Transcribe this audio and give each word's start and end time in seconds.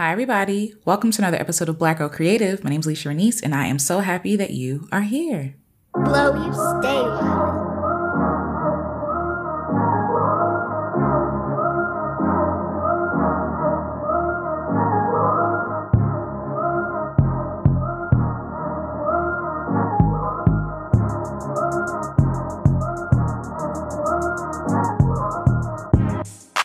Hi, 0.00 0.12
everybody. 0.12 0.74
Welcome 0.84 1.10
to 1.10 1.20
another 1.20 1.38
episode 1.38 1.68
of 1.68 1.76
Black 1.76 1.98
Girl 1.98 2.08
Creative. 2.08 2.62
My 2.62 2.70
name 2.70 2.78
is 2.78 2.86
Alecia 2.86 3.12
Renece, 3.12 3.42
and 3.42 3.52
I 3.52 3.66
am 3.66 3.80
so 3.80 3.98
happy 3.98 4.36
that 4.36 4.50
you 4.52 4.86
are 4.92 5.00
here. 5.00 5.56
Blow, 5.92 6.36
you 6.36 6.54
stay. 6.54 7.02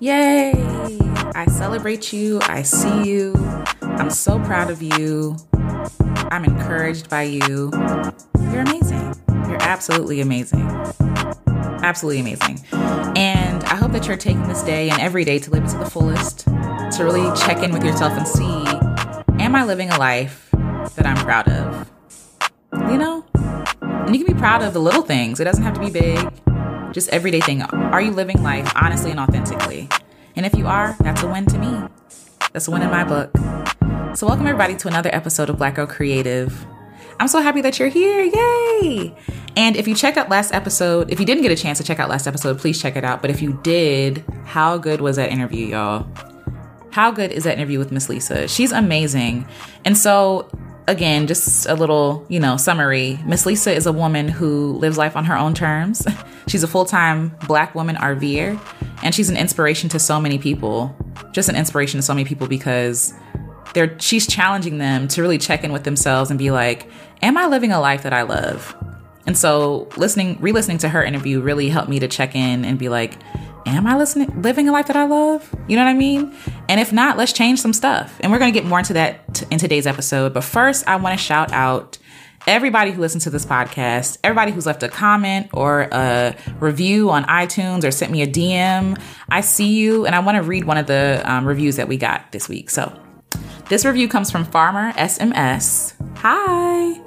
Yay! 0.02 0.53
I 1.44 1.48
celebrate 1.48 2.14
you. 2.14 2.40
I 2.44 2.62
see 2.62 3.04
you. 3.04 3.34
I'm 3.82 4.10
so 4.10 4.40
proud 4.40 4.72
of 4.72 4.82
you. 4.82 5.36
I'm 6.32 6.46
encouraged 6.46 7.10
by 7.10 7.24
you. 7.24 7.70
You're 8.50 8.62
amazing. 8.62 9.14
You're 9.50 9.62
absolutely 9.62 10.22
amazing. 10.22 10.66
Absolutely 11.84 12.22
amazing. 12.22 12.62
And 12.72 13.62
I 13.66 13.76
hope 13.76 13.92
that 13.92 14.08
you're 14.08 14.16
taking 14.16 14.48
this 14.48 14.64
day 14.64 14.90
and 14.90 15.02
every 15.02 15.26
day 15.26 15.38
to 15.38 15.52
live 15.52 15.66
it 15.66 15.70
to 15.72 15.78
the 15.80 15.86
fullest, 15.86 16.46
to 16.46 17.00
really 17.02 17.30
check 17.38 17.62
in 17.62 17.74
with 17.74 17.84
yourself 17.84 18.14
and 18.14 18.26
see 18.26 18.64
Am 19.44 19.54
I 19.54 19.66
living 19.66 19.90
a 19.90 20.00
life 20.00 20.50
that 20.96 21.06
I'm 21.06 21.18
proud 21.26 21.50
of? 21.50 21.92
You 22.90 22.98
know? 22.98 23.26
And 23.82 24.16
you 24.16 24.24
can 24.24 24.34
be 24.34 24.40
proud 24.40 24.64
of 24.64 24.72
the 24.72 24.80
little 24.80 25.02
things, 25.02 25.42
it 25.42 25.44
doesn't 25.44 25.64
have 25.64 25.74
to 25.74 25.82
be 25.82 25.90
big 25.90 26.26
just 26.94 27.10
everyday 27.10 27.42
thing. 27.42 27.64
Are 27.64 28.02
you 28.02 28.12
living 28.12 28.42
life 28.44 28.72
honestly 28.76 29.12
and 29.12 29.20
authentically? 29.20 29.90
And 30.36 30.46
if 30.46 30.56
you 30.56 30.66
are, 30.66 30.96
that's 31.00 31.22
a 31.22 31.28
win 31.28 31.46
to 31.46 31.58
me. 31.60 31.88
That's 32.54 32.68
a 32.68 32.72
win 32.72 32.82
in 32.82 32.90
my 32.90 33.04
book. 33.04 33.32
So, 34.16 34.26
welcome 34.26 34.48
everybody 34.48 34.76
to 34.78 34.88
another 34.88 35.10
episode 35.14 35.50
of 35.50 35.58
Black 35.58 35.76
Girl 35.76 35.86
Creative. 35.86 36.66
I'm 37.20 37.28
so 37.28 37.42
happy 37.42 37.62
that 37.62 37.78
you're 37.78 37.90
here. 37.90 38.24
Yay! 38.24 39.16
And 39.56 39.76
if 39.76 39.88
you 39.88 39.94
checked 39.94 40.18
out 40.18 40.30
last 40.30 40.52
episode, 40.52 41.12
if 41.12 41.20
you 41.20 41.26
didn't 41.26 41.44
get 41.44 41.52
a 41.52 41.56
chance 41.56 41.78
to 41.78 41.84
check 41.84 42.00
out 42.00 42.10
last 42.10 42.26
episode, 42.26 42.58
please 42.58 42.82
check 42.82 42.96
it 42.96 43.04
out. 43.04 43.22
But 43.22 43.30
if 43.30 43.44
you 43.44 43.60
did, 43.62 44.26
how 44.46 44.80
good 44.80 45.02
was 45.02 45.18
that 45.18 45.32
interview, 45.32 45.68
y'all? 45.68 46.08
How 46.90 47.12
good 47.12 47.32
is 47.32 47.44
that 47.44 47.58
interview 47.58 47.78
with 47.78 47.92
Miss 47.92 48.10
Lisa? 48.10 48.48
She's 48.48 48.72
amazing. 48.72 49.48
And 49.86 49.96
so 49.96 50.50
again, 50.88 51.28
just 51.28 51.68
a 51.68 51.76
little, 51.76 52.26
you 52.30 52.40
know, 52.40 52.58
summary. 52.58 53.20
Miss 53.26 53.46
Lisa 53.46 53.74
is 53.74 53.86
a 53.86 53.92
woman 53.92 54.28
who 54.28 54.74
lives 54.74 54.98
life 54.98 55.16
on 55.16 55.26
her 55.26 55.38
own 55.38 55.54
terms. 55.54 56.06
she's 56.48 56.64
a 56.64 56.68
full 56.68 56.86
time 56.86 57.36
black 57.48 57.76
woman 57.76 57.96
RVer, 57.96 58.60
and 59.04 59.14
she's 59.14 59.30
an 59.30 59.38
inspiration 59.38 59.90
to 59.90 60.00
so 60.00 60.20
many 60.20 60.38
people. 60.38 60.96
Just 61.32 61.50
an 61.50 61.56
inspiration 61.56 62.00
to 62.00 62.02
so 62.02 62.14
many 62.14 62.26
people 62.26 62.48
because 62.48 63.14
they're 63.74 63.98
she's 64.00 64.28
challenging 64.28 64.78
them 64.78 65.08
to 65.10 65.22
really 65.22 65.38
check 65.38 65.64
in 65.64 65.72
with 65.72 65.84
themselves 65.84 66.30
and 66.30 66.38
be 66.38 66.52
like, 66.52 66.90
Am 67.22 67.38
I 67.38 67.48
living 67.48 67.72
a 67.72 67.80
life 67.80 68.04
that 68.04 68.14
I 68.14 68.24
love? 68.24 68.76
And 69.26 69.38
so 69.38 69.88
listening, 69.96 70.38
re-listening 70.42 70.80
to 70.80 70.90
her 70.90 71.02
interview 71.02 71.40
really 71.40 71.70
helped 71.70 71.90
me 71.90 72.00
to 72.00 72.08
check 72.10 72.36
in 72.36 72.66
and 72.66 72.78
be 72.78 72.90
like, 72.90 73.18
am 73.66 73.88
I 73.88 73.96
listening, 73.98 74.42
living 74.42 74.68
a 74.68 74.72
life 74.72 74.88
that 74.88 74.96
I 74.96 75.06
love? 75.06 75.50
You 75.68 75.76
know 75.78 75.84
what 75.84 75.90
I 75.90 75.94
mean? 75.94 76.36
And 76.74 76.80
if 76.80 76.92
not, 76.92 77.18
let's 77.18 77.34
change 77.34 77.62
some 77.62 77.72
stuff. 77.72 78.20
And 78.22 78.32
we're 78.32 78.40
going 78.40 78.52
to 78.52 78.60
get 78.60 78.68
more 78.68 78.80
into 78.80 78.94
that 78.94 79.32
t- 79.36 79.46
in 79.52 79.60
today's 79.60 79.86
episode. 79.86 80.34
But 80.34 80.44
first, 80.44 80.88
I 80.88 80.96
want 80.96 81.16
to 81.16 81.24
shout 81.24 81.52
out 81.52 82.00
everybody 82.48 82.90
who 82.90 83.00
listens 83.00 83.26
to 83.26 83.30
this 83.30 83.46
podcast, 83.46 84.18
everybody 84.24 84.52
who's 84.52 84.66
left 84.66 84.82
a 84.82 84.90
comment 84.90 85.52
or 85.54 85.88
a 85.92 86.36
review 86.60 87.12
on 87.12 87.26
iTunes 87.26 87.84
or 87.84 87.92
sent 87.92 88.12
me 88.12 88.24
a 88.24 88.28
DM. 88.28 89.00
I 89.30 89.42
see 89.42 89.76
you, 89.76 90.08
and 90.08 90.16
I 90.16 90.20
want 90.22 90.38
to 90.38 90.42
read 90.42 90.64
one 90.64 90.78
of 90.78 90.88
the 90.88 91.22
um, 91.26 91.46
reviews 91.46 91.76
that 91.76 91.88
we 91.88 91.96
got 91.96 92.32
this 92.32 92.50
week. 92.50 92.72
So, 92.72 92.92
this 93.70 93.86
review 93.86 94.08
comes 94.08 94.32
from 94.32 94.44
Farmer 94.44 94.94
SMS. 94.94 95.94
Hi. 96.22 97.00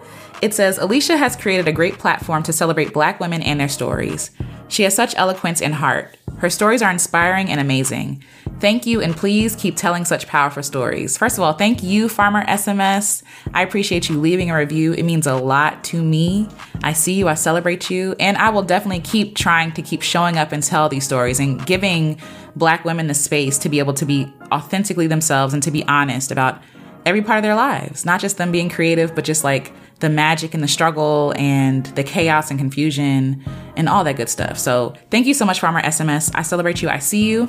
It 0.42 0.52
says 0.52 0.78
Alecia 0.78 1.16
has 1.16 1.34
created 1.34 1.66
a 1.66 1.72
great 1.72 1.98
platform 1.98 2.42
to 2.42 2.52
celebrate 2.52 2.92
Black 2.92 3.20
women 3.20 3.42
and 3.42 3.58
their 3.58 3.68
stories. 3.68 4.30
She 4.68 4.82
has 4.82 4.94
such 4.94 5.14
eloquence 5.16 5.62
and 5.62 5.74
heart. 5.74 6.16
Her 6.38 6.50
stories 6.50 6.82
are 6.82 6.90
inspiring 6.90 7.48
and 7.48 7.58
amazing. 7.58 8.22
Thank 8.60 8.84
you, 8.84 9.00
and 9.00 9.16
please 9.16 9.56
keep 9.56 9.76
telling 9.76 10.04
such 10.04 10.26
powerful 10.26 10.62
stories. 10.62 11.16
First 11.16 11.38
of 11.38 11.44
all, 11.44 11.54
thank 11.54 11.82
you, 11.82 12.08
Farmer 12.08 12.44
SMS. 12.44 13.22
I 13.54 13.62
appreciate 13.62 14.10
you 14.10 14.20
leaving 14.20 14.50
a 14.50 14.56
review. 14.56 14.92
It 14.92 15.04
means 15.04 15.26
a 15.26 15.36
lot 15.36 15.82
to 15.84 16.02
me. 16.02 16.48
I 16.82 16.92
see 16.92 17.14
you, 17.14 17.28
I 17.28 17.34
celebrate 17.34 17.88
you, 17.90 18.14
and 18.20 18.36
I 18.36 18.50
will 18.50 18.62
definitely 18.62 19.00
keep 19.00 19.36
trying 19.36 19.72
to 19.72 19.82
keep 19.82 20.02
showing 20.02 20.36
up 20.36 20.52
and 20.52 20.62
tell 20.62 20.88
these 20.90 21.04
stories 21.04 21.40
and 21.40 21.64
giving 21.64 22.20
Black 22.54 22.84
women 22.84 23.06
the 23.06 23.14
space 23.14 23.56
to 23.58 23.68
be 23.68 23.78
able 23.78 23.94
to 23.94 24.04
be 24.04 24.32
authentically 24.52 25.06
themselves 25.06 25.54
and 25.54 25.62
to 25.62 25.70
be 25.70 25.84
honest 25.84 26.30
about 26.30 26.60
every 27.06 27.22
part 27.22 27.38
of 27.38 27.42
their 27.42 27.54
lives, 27.54 28.04
not 28.04 28.20
just 28.20 28.36
them 28.36 28.52
being 28.52 28.68
creative, 28.68 29.14
but 29.14 29.24
just 29.24 29.44
like 29.44 29.72
the 30.00 30.10
magic 30.10 30.52
and 30.52 30.62
the 30.62 30.68
struggle 30.68 31.32
and 31.38 31.86
the 31.86 32.02
chaos 32.04 32.50
and 32.50 32.58
confusion 32.58 33.42
and 33.76 33.88
all 33.88 34.04
that 34.04 34.16
good 34.16 34.28
stuff. 34.28 34.58
So 34.58 34.94
thank 35.10 35.26
you 35.26 35.32
so 35.32 35.46
much, 35.46 35.60
Farmer 35.60 35.80
SMS. 35.80 36.30
I 36.34 36.42
celebrate 36.42 36.82
you. 36.82 36.90
I 36.90 36.98
see 36.98 37.30
you. 37.30 37.48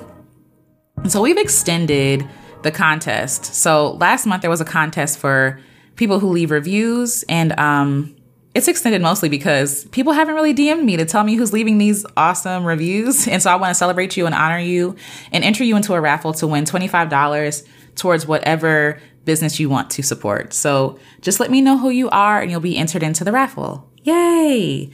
And 0.97 1.11
so 1.11 1.21
we've 1.21 1.37
extended 1.37 2.27
the 2.61 2.71
contest. 2.71 3.45
So 3.45 3.93
last 3.93 4.25
month 4.25 4.41
there 4.41 4.49
was 4.49 4.61
a 4.61 4.65
contest 4.65 5.19
for 5.19 5.59
people 5.95 6.19
who 6.19 6.29
leave 6.29 6.51
reviews 6.51 7.23
and 7.27 7.57
um 7.59 8.15
it's 8.53 8.67
extended 8.67 9.03
mostly 9.03 9.29
because 9.29 9.85
people 9.85 10.13
haven't 10.13 10.33
really 10.33 10.53
DM'd 10.53 10.83
me 10.83 10.97
to 10.97 11.05
tell 11.05 11.23
me 11.23 11.35
who's 11.35 11.53
leaving 11.53 11.77
these 11.77 12.07
awesome 12.15 12.65
reviews. 12.65 13.27
And 13.37 13.41
so 13.41 13.51
I 13.51 13.55
want 13.55 13.69
to 13.69 13.75
celebrate 13.75 14.17
you 14.17 14.25
and 14.25 14.33
honor 14.33 14.57
you 14.57 14.95
and 15.31 15.43
enter 15.43 15.63
you 15.63 15.75
into 15.75 15.93
a 15.93 16.01
raffle 16.01 16.33
to 16.33 16.47
win 16.47 16.65
$25 16.65 17.67
towards 17.95 18.25
whatever 18.25 18.99
business 19.27 19.59
you 19.59 19.69
want 19.69 19.91
to 19.91 20.01
support. 20.01 20.53
So 20.53 20.97
just 21.21 21.39
let 21.39 21.51
me 21.51 21.61
know 21.61 21.77
who 21.77 21.91
you 21.91 22.09
are 22.09 22.41
and 22.41 22.49
you'll 22.49 22.59
be 22.59 22.77
entered 22.77 23.03
into 23.03 23.23
the 23.23 23.31
raffle. 23.31 23.87
Yay! 24.03 24.89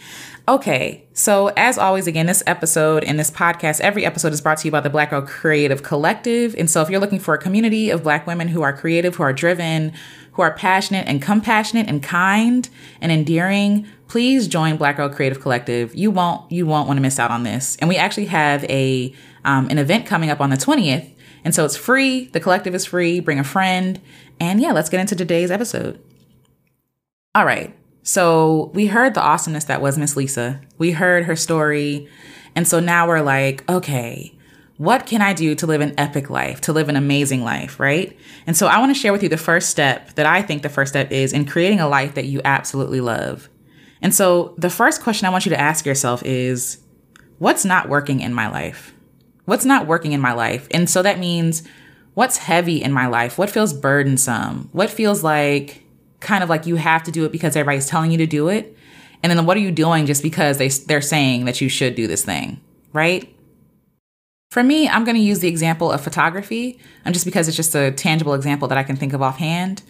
Okay, 0.45 1.05
so 1.13 1.47
as 1.55 1.77
always, 1.77 2.05
again, 2.05 2.25
this 2.25 2.43
episode 2.45 3.05
and 3.05 3.17
this 3.17 3.31
podcast, 3.31 3.79
every 3.79 4.05
episode 4.05 4.33
is 4.33 4.41
brought 4.41 4.57
to 4.57 4.67
you 4.67 4.71
by 4.71 4.81
the 4.81 4.89
Black 4.89 5.11
Girl 5.11 5.21
Creative 5.21 5.81
Collective. 5.83 6.53
And 6.57 6.69
so 6.69 6.81
if 6.81 6.89
you're 6.89 6.99
looking 6.99 7.19
for 7.19 7.33
a 7.33 7.37
community 7.37 7.89
of 7.89 8.03
Black 8.03 8.27
women 8.27 8.49
who 8.49 8.61
are 8.61 8.73
creative, 8.73 9.15
who 9.15 9.23
are 9.23 9.31
driven, 9.31 9.93
who 10.33 10.41
are 10.41 10.53
passionate 10.53 11.07
and 11.07 11.21
compassionate 11.21 11.87
and 11.87 12.03
kind 12.03 12.67
and 12.99 13.11
endearing, 13.11 13.87
please 14.09 14.47
join 14.47 14.75
Black 14.75 14.97
Girl 14.97 15.07
Creative 15.07 15.39
Collective. 15.39 15.95
You 15.95 16.11
won't 16.11 16.51
you 16.51 16.65
won't 16.65 16.87
want 16.87 16.97
to 16.97 17.01
miss 17.01 17.19
out 17.19 17.31
on 17.31 17.43
this. 17.43 17.77
And 17.77 17.87
we 17.87 17.95
actually 17.95 18.25
have 18.25 18.65
a 18.65 19.13
um, 19.45 19.69
an 19.69 19.77
event 19.77 20.05
coming 20.05 20.29
up 20.29 20.41
on 20.41 20.49
the 20.49 20.57
20th. 20.57 21.12
And 21.43 21.53
so 21.53 21.65
it's 21.65 21.75
free. 21.75 22.25
The 22.27 22.39
collective 22.39 22.75
is 22.75 22.85
free. 22.85 23.19
Bring 23.19 23.39
a 23.39 23.43
friend. 23.43 23.99
And 24.39 24.61
yeah, 24.61 24.71
let's 24.71 24.89
get 24.89 24.99
into 24.99 25.15
today's 25.15 25.51
episode. 25.51 26.01
All 27.35 27.45
right. 27.45 27.75
So 28.03 28.71
we 28.73 28.87
heard 28.87 29.13
the 29.13 29.21
awesomeness 29.21 29.65
that 29.65 29.81
was 29.81 29.97
Miss 29.97 30.15
Lisa. 30.15 30.61
We 30.77 30.91
heard 30.91 31.25
her 31.25 31.35
story. 31.35 32.07
And 32.55 32.67
so 32.67 32.79
now 32.79 33.07
we're 33.07 33.21
like, 33.21 33.69
okay, 33.69 34.37
what 34.77 35.05
can 35.05 35.21
I 35.21 35.33
do 35.33 35.55
to 35.55 35.65
live 35.65 35.81
an 35.81 35.93
epic 35.97 36.29
life, 36.29 36.61
to 36.61 36.73
live 36.73 36.89
an 36.89 36.95
amazing 36.95 37.43
life, 37.43 37.79
right? 37.79 38.17
And 38.45 38.57
so 38.57 38.67
I 38.67 38.79
want 38.79 38.93
to 38.93 38.99
share 38.99 39.11
with 39.11 39.23
you 39.23 39.29
the 39.29 39.37
first 39.37 39.69
step 39.69 40.13
that 40.15 40.25
I 40.25 40.41
think 40.41 40.61
the 40.61 40.69
first 40.69 40.91
step 40.91 41.11
is 41.11 41.31
in 41.31 41.45
creating 41.45 41.79
a 41.79 41.87
life 41.87 42.15
that 42.15 42.25
you 42.25 42.41
absolutely 42.43 42.99
love. 42.99 43.49
And 44.01 44.13
so 44.13 44.53
the 44.57 44.69
first 44.69 45.01
question 45.01 45.25
I 45.25 45.29
want 45.29 45.45
you 45.45 45.51
to 45.51 45.59
ask 45.59 45.85
yourself 45.85 46.23
is 46.25 46.79
what's 47.37 47.63
not 47.63 47.87
working 47.87 48.19
in 48.19 48.33
my 48.33 48.49
life? 48.49 48.92
What's 49.45 49.65
not 49.65 49.87
working 49.87 50.13
in 50.13 50.21
my 50.21 50.33
life? 50.33 50.67
And 50.71 50.89
so 50.89 51.01
that 51.01 51.19
means 51.19 51.63
what's 52.13 52.37
heavy 52.37 52.81
in 52.81 52.91
my 52.91 53.07
life? 53.07 53.37
What 53.37 53.49
feels 53.49 53.73
burdensome? 53.73 54.69
What 54.71 54.89
feels 54.89 55.23
like 55.23 55.83
kind 56.19 56.43
of 56.43 56.49
like 56.49 56.65
you 56.65 56.77
have 56.77 57.03
to 57.03 57.11
do 57.11 57.25
it 57.25 57.31
because 57.31 57.55
everybody's 57.55 57.87
telling 57.87 58.11
you 58.11 58.17
to 58.17 58.25
do 58.25 58.47
it. 58.47 58.75
And 59.21 59.31
then 59.31 59.45
what 59.45 59.55
are 59.57 59.61
you 59.61 59.71
doing 59.71 60.05
just 60.05 60.23
because 60.23 60.57
they 60.57 60.69
they're 60.69 61.01
saying 61.01 61.45
that 61.45 61.61
you 61.61 61.69
should 61.69 61.95
do 61.95 62.07
this 62.07 62.25
thing, 62.25 62.59
right? 62.91 63.29
For 64.51 64.63
me, 64.63 64.87
I'm 64.87 65.03
going 65.03 65.15
to 65.15 65.21
use 65.21 65.39
the 65.39 65.47
example 65.47 65.91
of 65.91 66.01
photography, 66.01 66.79
and 66.99 67.07
um, 67.07 67.13
just 67.13 67.25
because 67.25 67.47
it's 67.47 67.57
just 67.57 67.73
a 67.73 67.91
tangible 67.91 68.33
example 68.33 68.67
that 68.67 68.77
I 68.77 68.83
can 68.83 68.95
think 68.95 69.13
of 69.13 69.21
offhand. 69.21 69.81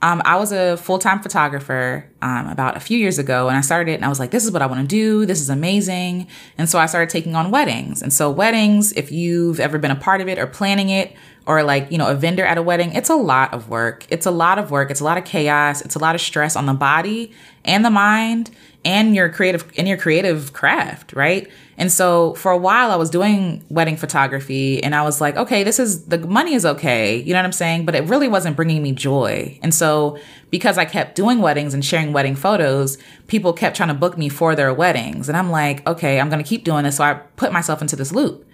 Um, 0.00 0.22
I 0.24 0.36
was 0.36 0.52
a 0.52 0.76
full 0.76 0.98
time 0.98 1.20
photographer 1.20 2.08
um, 2.22 2.48
about 2.48 2.76
a 2.76 2.80
few 2.80 2.96
years 2.98 3.18
ago, 3.18 3.48
and 3.48 3.56
I 3.56 3.60
started 3.60 3.92
it, 3.92 3.94
and 3.94 4.04
I 4.04 4.08
was 4.08 4.18
like, 4.18 4.30
"This 4.30 4.44
is 4.44 4.50
what 4.50 4.62
I 4.62 4.66
want 4.66 4.80
to 4.80 4.86
do. 4.86 5.26
This 5.26 5.40
is 5.40 5.50
amazing." 5.50 6.28
And 6.56 6.68
so 6.68 6.78
I 6.78 6.86
started 6.86 7.10
taking 7.10 7.34
on 7.34 7.50
weddings. 7.50 8.00
And 8.00 8.12
so 8.12 8.30
weddings, 8.30 8.92
if 8.92 9.12
you've 9.12 9.60
ever 9.60 9.78
been 9.78 9.90
a 9.90 9.96
part 9.96 10.20
of 10.20 10.28
it 10.28 10.38
or 10.38 10.46
planning 10.46 10.88
it, 10.88 11.14
or 11.46 11.62
like 11.62 11.90
you 11.90 11.98
know 11.98 12.08
a 12.08 12.14
vendor 12.14 12.44
at 12.44 12.58
a 12.58 12.62
wedding, 12.62 12.92
it's 12.92 13.10
a 13.10 13.16
lot 13.16 13.52
of 13.52 13.68
work. 13.68 14.06
It's 14.08 14.26
a 14.26 14.30
lot 14.30 14.58
of 14.58 14.70
work. 14.70 14.90
It's 14.90 15.00
a 15.00 15.04
lot 15.04 15.18
of 15.18 15.24
chaos. 15.24 15.82
It's 15.82 15.94
a 15.94 15.98
lot 15.98 16.14
of 16.14 16.20
stress 16.20 16.56
on 16.56 16.66
the 16.66 16.74
body 16.74 17.32
and 17.64 17.84
the 17.84 17.90
mind 17.90 18.50
and 18.84 19.14
your 19.14 19.28
creative 19.28 19.70
in 19.74 19.86
your 19.86 19.96
creative 19.96 20.52
craft, 20.52 21.12
right? 21.12 21.50
And 21.78 21.90
so 21.90 22.34
for 22.34 22.52
a 22.52 22.56
while 22.56 22.90
I 22.90 22.96
was 22.96 23.10
doing 23.10 23.64
wedding 23.68 23.96
photography 23.96 24.82
and 24.82 24.94
I 24.94 25.02
was 25.02 25.20
like, 25.20 25.36
okay, 25.36 25.64
this 25.64 25.78
is 25.78 26.06
the 26.06 26.18
money 26.18 26.54
is 26.54 26.66
okay, 26.66 27.16
you 27.16 27.32
know 27.32 27.38
what 27.38 27.46
I'm 27.46 27.52
saying? 27.52 27.86
But 27.86 27.94
it 27.94 28.04
really 28.04 28.28
wasn't 28.28 28.56
bringing 28.56 28.82
me 28.82 28.92
joy. 28.92 29.58
And 29.62 29.74
so 29.74 30.18
because 30.52 30.76
I 30.76 30.84
kept 30.84 31.16
doing 31.16 31.40
weddings 31.40 31.72
and 31.72 31.82
sharing 31.84 32.12
wedding 32.12 32.36
photos, 32.36 32.98
people 33.26 33.54
kept 33.54 33.74
trying 33.74 33.88
to 33.88 33.94
book 33.94 34.18
me 34.18 34.28
for 34.28 34.54
their 34.54 34.72
weddings. 34.72 35.28
And 35.28 35.36
I'm 35.36 35.50
like, 35.50 35.84
okay, 35.86 36.20
I'm 36.20 36.28
going 36.28 36.42
to 36.44 36.48
keep 36.48 36.62
doing 36.62 36.84
this. 36.84 36.98
So 36.98 37.04
I 37.04 37.14
put 37.14 37.52
myself 37.52 37.80
into 37.80 37.96
this 37.96 38.12
loop. 38.12 38.46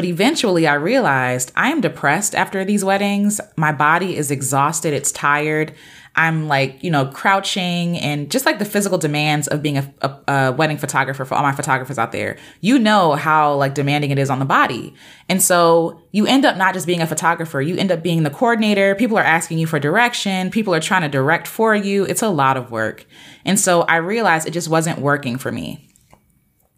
But 0.00 0.06
eventually 0.06 0.66
I 0.66 0.76
realized 0.76 1.52
I 1.56 1.68
am 1.68 1.82
depressed 1.82 2.34
after 2.34 2.64
these 2.64 2.82
weddings. 2.82 3.38
My 3.56 3.70
body 3.70 4.16
is 4.16 4.30
exhausted, 4.30 4.94
it's 4.94 5.12
tired. 5.12 5.74
I'm 6.16 6.48
like, 6.48 6.82
you 6.82 6.90
know, 6.90 7.04
crouching 7.04 7.98
and 7.98 8.30
just 8.30 8.46
like 8.46 8.58
the 8.58 8.64
physical 8.64 8.96
demands 8.96 9.46
of 9.46 9.62
being 9.62 9.76
a, 9.76 9.94
a, 10.00 10.32
a, 10.32 10.52
wedding 10.52 10.78
photographer 10.78 11.26
for 11.26 11.34
all 11.34 11.42
my 11.42 11.52
photographers 11.52 11.98
out 11.98 12.12
there, 12.12 12.38
you 12.62 12.78
know 12.78 13.12
how 13.12 13.56
like 13.56 13.74
demanding 13.74 14.10
it 14.10 14.18
is 14.18 14.30
on 14.30 14.38
the 14.38 14.46
body. 14.46 14.94
And 15.28 15.42
so 15.42 16.00
you 16.12 16.26
end 16.26 16.46
up 16.46 16.56
not 16.56 16.72
just 16.72 16.86
being 16.86 17.02
a 17.02 17.06
photographer, 17.06 17.60
you 17.60 17.76
end 17.76 17.92
up 17.92 18.02
being 18.02 18.22
the 18.22 18.30
coordinator. 18.30 18.94
People 18.94 19.18
are 19.18 19.22
asking 19.22 19.58
you 19.58 19.66
for 19.66 19.78
direction. 19.78 20.50
People 20.50 20.74
are 20.74 20.80
trying 20.80 21.02
to 21.02 21.10
direct 21.10 21.46
for 21.46 21.74
you. 21.74 22.06
It's 22.06 22.22
a 22.22 22.30
lot 22.30 22.56
of 22.56 22.70
work. 22.70 23.04
And 23.44 23.60
so 23.60 23.82
I 23.82 23.96
realized 23.96 24.48
it 24.48 24.52
just 24.52 24.70
wasn't 24.70 24.98
working 24.98 25.36
for 25.36 25.52
me. 25.52 25.89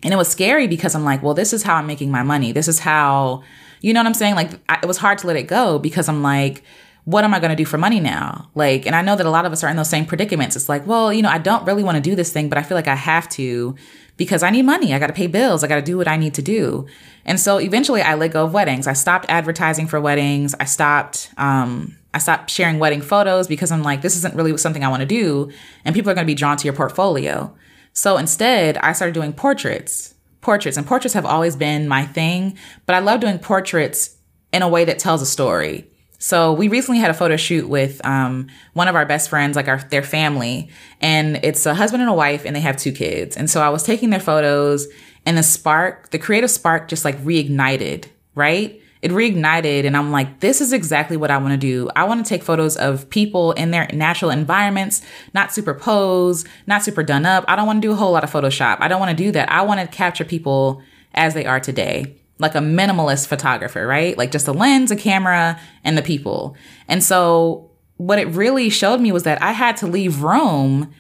And 0.02 0.12
it 0.12 0.16
was 0.16 0.28
scary 0.28 0.66
because 0.66 0.94
I'm 0.94 1.04
like, 1.04 1.22
well, 1.22 1.34
this 1.34 1.52
is 1.52 1.62
how 1.62 1.76
I'm 1.76 1.87
making 1.87 2.10
my 2.10 2.22
money. 2.22 2.52
This 2.52 2.69
is 2.69 2.81
how, 2.81 3.43
you 3.81 3.93
know 3.93 4.00
what 4.00 4.06
I'm 4.06 4.14
saying? 4.14 4.34
Like, 4.34 4.52
I, 4.69 4.81
it 4.82 4.87
was 4.87 4.99
hard 4.99 5.19
to 5.19 5.26
let 5.26 5.37
it 5.37 5.46
go 5.46 5.78
because 5.78 6.08
I'm 6.08 6.22
like, 6.22 6.62
what 7.04 7.25
am 7.25 7.34
I 7.34 7.40
going 7.40 7.50
to 7.50 7.56
do 7.56 7.64
for 7.64 7.78
money 7.78 8.00
now? 8.00 8.49
Like, 8.54 8.87
and 8.87 8.94
I 8.94 9.02
know 9.02 9.16
that 9.16 9.26
a 9.26 9.31
lot 9.31 9.44
of 9.44 9.52
us 9.52 9.64
are 9.64 9.69
in 9.69 9.76
those 9.76 9.90
same 9.90 10.06
predicaments. 10.06 10.54
It's 10.54 10.69
like, 10.69 10.87
well, 10.87 11.12
you 11.12 11.22
know, 11.22 11.31
I 11.31 11.38
don't 11.38 11.64
really 11.66 11.82
want 11.82 11.96
to 11.96 12.00
do 12.00 12.14
this 12.14 12.32
thing, 12.32 12.49
but 12.49 12.58
I 12.58 12.62
feel 12.62 12.76
like 12.76 12.88
I 12.88 12.94
have 12.94 13.28
to 13.31 13.75
because 14.16 14.43
I 14.43 14.50
need 14.50 14.62
money. 14.62 14.94
I 14.94 14.99
got 14.99 15.08
to 15.08 15.12
pay 15.12 15.26
bills. 15.26 15.64
I 15.64 15.66
got 15.66 15.76
to 15.76 15.82
do 15.82 15.96
what 15.96 16.06
I 16.06 16.16
need 16.16 16.34
to 16.34 16.43
do. 16.43 16.87
And 17.25 17.40
so 17.40 17.58
eventually 17.58 18.02
I 18.02 18.14
let 18.14 18.32
go 18.32 18.44
of 18.44 18.52
weddings. 18.52 18.87
I 18.87 18.93
stopped 18.93 19.26
advertising 19.28 19.88
for 19.88 20.00
weddings. 20.00 20.54
I 20.60 20.64
stopped, 20.64 21.31
um, 21.38 21.96
I 22.14 22.19
stopped 22.19 22.50
sharing 22.50 22.78
wedding 22.78 23.00
photos 23.00 23.49
because 23.49 23.72
I'm 23.72 23.82
like, 23.82 24.02
this 24.02 24.16
isn't 24.16 24.34
really 24.34 24.56
something 24.58 24.84
I 24.84 24.88
want 24.88 25.00
to 25.00 25.06
do. 25.06 25.50
And 25.84 25.94
people 25.94 26.10
are 26.10 26.14
going 26.14 26.26
to 26.26 26.31
be 26.31 26.34
drawn 26.34 26.56
to 26.56 26.64
your 26.64 26.75
portfolio. 26.75 27.52
So 27.93 28.17
instead, 28.17 28.77
I 28.79 28.93
started 28.93 29.15
doing 29.15 29.33
portraits. 29.33 30.15
Portraits. 30.41 30.77
And 30.77 30.87
portraits 30.87 31.15
have 31.15 31.27
always 31.27 31.56
been 31.56 31.89
my 31.89 32.05
thing, 32.05 32.59
but 32.87 32.94
I 32.94 32.99
love 32.99 33.21
doing 33.21 33.39
portraits 33.39 34.17
in 34.53 34.62
a 34.62 34.69
way 34.69 34.85
that 34.85 34.99
tells 34.99 35.23
a 35.23 35.27
story. 35.27 35.89
So 36.19 36.53
we 36.53 36.69
recently 36.69 37.00
had 37.00 37.11
a 37.11 37.15
photo 37.15 37.37
shoot 37.37 37.69
with 37.69 38.05
um, 38.06 38.47
one 38.75 38.87
of 38.87 38.94
our 38.94 39.05
best 39.05 39.29
friends, 39.29 39.56
like 39.56 39.67
our 39.67 39.79
their 39.79 40.05
family, 40.05 40.71
and 41.00 41.41
it's 41.43 41.67
a 41.67 41.75
husband 41.75 42.03
and 42.03 42.11
a 42.11 42.15
wife, 42.15 42.44
and 42.44 42.55
they 42.55 42.61
have 42.61 42.77
two 42.77 42.93
kids. 42.93 43.37
And 43.37 43.50
so 43.50 43.61
I 43.61 43.71
was 43.71 43.83
taking 43.83 44.11
their 44.11 44.21
photos, 44.21 44.87
and 45.27 45.37
the 45.37 45.43
spark, 45.43 46.11
the 46.11 46.19
creative 46.19 46.50
spark, 46.50 46.88
just 46.88 47.05
like 47.05 47.19
reignited, 47.23 48.06
right? 48.35 48.81
It 49.02 49.10
reignited, 49.10 49.84
and 49.84 49.96
I'm 49.96 50.12
like, 50.12 50.38
this 50.38 50.60
is 50.60 50.72
exactly 50.72 51.16
what 51.16 51.32
I 51.32 51.38
want 51.38 51.52
to 51.52 51.58
do. 51.58 51.90
I 51.96 52.04
want 52.04 52.25
to 52.25 52.28
take 52.28 52.44
photos 52.44 52.76
of 52.76 53.10
people 53.10 53.50
in 53.52 53.72
their 53.72 53.88
natural 53.93 54.31
environments, 54.31 55.02
not 55.34 55.52
super 55.52 55.72
superposed, 55.72 56.46
not 56.66 56.82
super 56.82 57.02
done 57.02 57.26
up. 57.26 57.44
I 57.49 57.56
don't 57.56 57.66
want 57.66 57.82
to 57.82 57.88
do 57.88 57.93
a 57.93 57.96
whole 57.96 58.12
lot 58.12 58.25
of 58.25 58.32
Photoshop. 58.32 58.78
I 58.81 58.88
don't 58.88 59.00
want 59.00 59.16
to 59.16 59.25
do 59.25 59.32
that. 59.32 59.50
I 59.50 59.62
want 59.62 59.81
to 59.81 59.87
capture 59.87 60.25
people 60.25 60.82
as 61.14 61.34
they 61.34 61.46
are 61.46 61.60
today 61.60 62.19
like 62.38 62.54
a 62.56 62.58
minimalist 62.58 63.28
photographer, 63.28 63.87
right? 63.87 64.19
Like 64.19 64.32
just 64.32 64.49
a 64.49 64.52
lens, 64.52 64.90
a 64.90 64.96
camera, 64.96 65.60
and 65.84 65.96
the 65.96 66.02
people. 66.02 66.56
And 66.88 67.02
so 67.02 67.70
what 67.99 68.19
it 68.19 68.26
really 68.28 68.69
showed 68.69 69.00
me 69.00 69.12
was 69.12 69.22
that 69.22 69.40
I 69.40 69.52
had 69.52 69.76
to 69.76 69.87
leave 69.87 70.22
room, 70.22 70.93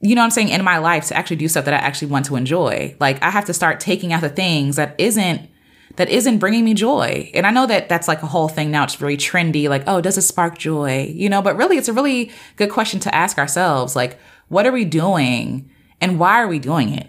you 0.00 0.16
know 0.16 0.22
what 0.22 0.24
I'm 0.24 0.30
saying, 0.32 0.48
in 0.48 0.64
my 0.64 0.78
life 0.78 1.06
to 1.08 1.16
actually 1.16 1.36
do 1.36 1.46
stuff 1.46 1.64
that 1.66 1.74
I 1.74 1.76
actually 1.76 2.08
want 2.08 2.26
to 2.26 2.34
enjoy. 2.34 2.96
Like 2.98 3.22
I 3.22 3.30
have 3.30 3.44
to 3.44 3.54
start 3.54 3.78
taking 3.78 4.12
out 4.12 4.22
the 4.22 4.30
things 4.30 4.76
that 4.76 4.96
isn't 4.98 5.48
that 5.96 6.08
isn't 6.08 6.38
bringing 6.38 6.64
me 6.64 6.74
joy. 6.74 7.30
And 7.34 7.46
I 7.46 7.50
know 7.50 7.66
that 7.66 7.88
that's 7.88 8.08
like 8.08 8.22
a 8.22 8.26
whole 8.26 8.48
thing 8.48 8.70
now. 8.70 8.84
It's 8.84 8.94
very 8.94 9.16
trendy. 9.16 9.68
Like, 9.68 9.84
oh, 9.86 10.00
does 10.00 10.16
it 10.16 10.22
spark 10.22 10.58
joy? 10.58 11.12
You 11.14 11.28
know, 11.28 11.42
but 11.42 11.56
really 11.56 11.76
it's 11.76 11.88
a 11.88 11.92
really 11.92 12.30
good 12.56 12.70
question 12.70 13.00
to 13.00 13.14
ask 13.14 13.38
ourselves. 13.38 13.96
Like, 13.96 14.18
what 14.48 14.66
are 14.66 14.72
we 14.72 14.84
doing 14.84 15.70
and 16.00 16.18
why 16.18 16.40
are 16.42 16.48
we 16.48 16.58
doing 16.58 16.94
it? 16.94 17.08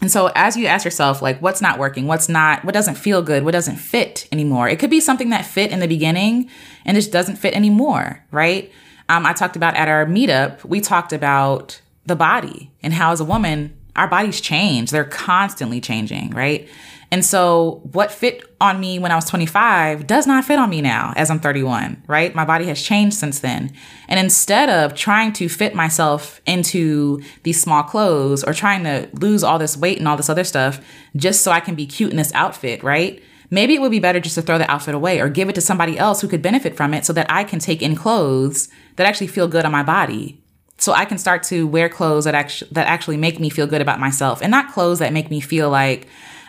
And 0.00 0.10
so 0.10 0.30
as 0.34 0.56
you 0.56 0.66
ask 0.66 0.84
yourself, 0.84 1.20
like, 1.20 1.40
what's 1.42 1.60
not 1.60 1.78
working? 1.78 2.06
What's 2.06 2.28
not, 2.28 2.64
what 2.64 2.74
doesn't 2.74 2.94
feel 2.94 3.20
good? 3.20 3.44
What 3.44 3.52
doesn't 3.52 3.76
fit 3.76 4.28
anymore? 4.30 4.68
It 4.68 4.78
could 4.78 4.90
be 4.90 5.00
something 5.00 5.30
that 5.30 5.44
fit 5.44 5.72
in 5.72 5.80
the 5.80 5.88
beginning 5.88 6.48
and 6.84 6.94
just 6.94 7.10
doesn't 7.10 7.36
fit 7.36 7.54
anymore, 7.54 8.24
right? 8.30 8.70
Um, 9.08 9.26
I 9.26 9.32
talked 9.32 9.56
about 9.56 9.74
at 9.74 9.88
our 9.88 10.06
meetup, 10.06 10.64
we 10.64 10.80
talked 10.80 11.12
about 11.12 11.80
the 12.06 12.14
body 12.14 12.70
and 12.82 12.92
how 12.92 13.10
as 13.10 13.20
a 13.20 13.24
woman, 13.24 13.76
our 13.96 14.06
bodies 14.06 14.40
change. 14.40 14.90
They're 14.90 15.04
constantly 15.04 15.80
changing, 15.80 16.30
right? 16.30 16.68
And 17.10 17.24
so 17.24 17.80
what 17.92 18.12
fit 18.12 18.44
on 18.60 18.80
me 18.80 18.98
when 18.98 19.10
I 19.10 19.14
was 19.14 19.24
25 19.24 20.06
does 20.06 20.26
not 20.26 20.44
fit 20.44 20.58
on 20.58 20.68
me 20.68 20.82
now 20.82 21.14
as 21.16 21.30
I'm 21.30 21.40
31, 21.40 22.02
right? 22.06 22.34
My 22.34 22.44
body 22.44 22.66
has 22.66 22.82
changed 22.82 23.16
since 23.16 23.40
then. 23.40 23.72
And 24.08 24.20
instead 24.20 24.68
of 24.68 24.94
trying 24.94 25.32
to 25.34 25.48
fit 25.48 25.74
myself 25.74 26.42
into 26.44 27.22
these 27.44 27.60
small 27.60 27.82
clothes 27.82 28.44
or 28.44 28.52
trying 28.52 28.84
to 28.84 29.08
lose 29.14 29.42
all 29.42 29.58
this 29.58 29.76
weight 29.76 29.98
and 29.98 30.06
all 30.06 30.16
this 30.16 30.28
other 30.28 30.44
stuff 30.44 30.84
just 31.16 31.42
so 31.42 31.50
I 31.50 31.60
can 31.60 31.74
be 31.74 31.86
cute 31.86 32.10
in 32.10 32.18
this 32.18 32.34
outfit, 32.34 32.82
right? 32.82 33.22
Maybe 33.50 33.74
it 33.74 33.80
would 33.80 33.90
be 33.90 34.00
better 34.00 34.20
just 34.20 34.34
to 34.34 34.42
throw 34.42 34.58
the 34.58 34.70
outfit 34.70 34.94
away 34.94 35.20
or 35.20 35.30
give 35.30 35.48
it 35.48 35.54
to 35.54 35.62
somebody 35.62 35.98
else 35.98 36.20
who 36.20 36.28
could 36.28 36.42
benefit 36.42 36.76
from 36.76 36.92
it 36.92 37.06
so 37.06 37.14
that 37.14 37.30
I 37.30 37.44
can 37.44 37.58
take 37.58 37.80
in 37.80 37.96
clothes 37.96 38.68
that 38.96 39.06
actually 39.06 39.28
feel 39.28 39.48
good 39.48 39.64
on 39.64 39.72
my 39.72 39.82
body. 39.82 40.42
So 40.76 40.92
I 40.92 41.06
can 41.06 41.16
start 41.16 41.42
to 41.44 41.66
wear 41.66 41.88
clothes 41.88 42.24
that 42.24 42.34
actually 42.34 42.70
that 42.72 42.86
actually 42.86 43.16
make 43.16 43.40
me 43.40 43.48
feel 43.48 43.66
good 43.66 43.80
about 43.80 43.98
myself 43.98 44.42
and 44.42 44.50
not 44.50 44.72
clothes 44.72 45.00
that 45.00 45.12
make 45.12 45.30
me 45.30 45.40
feel 45.40 45.70
like 45.70 46.06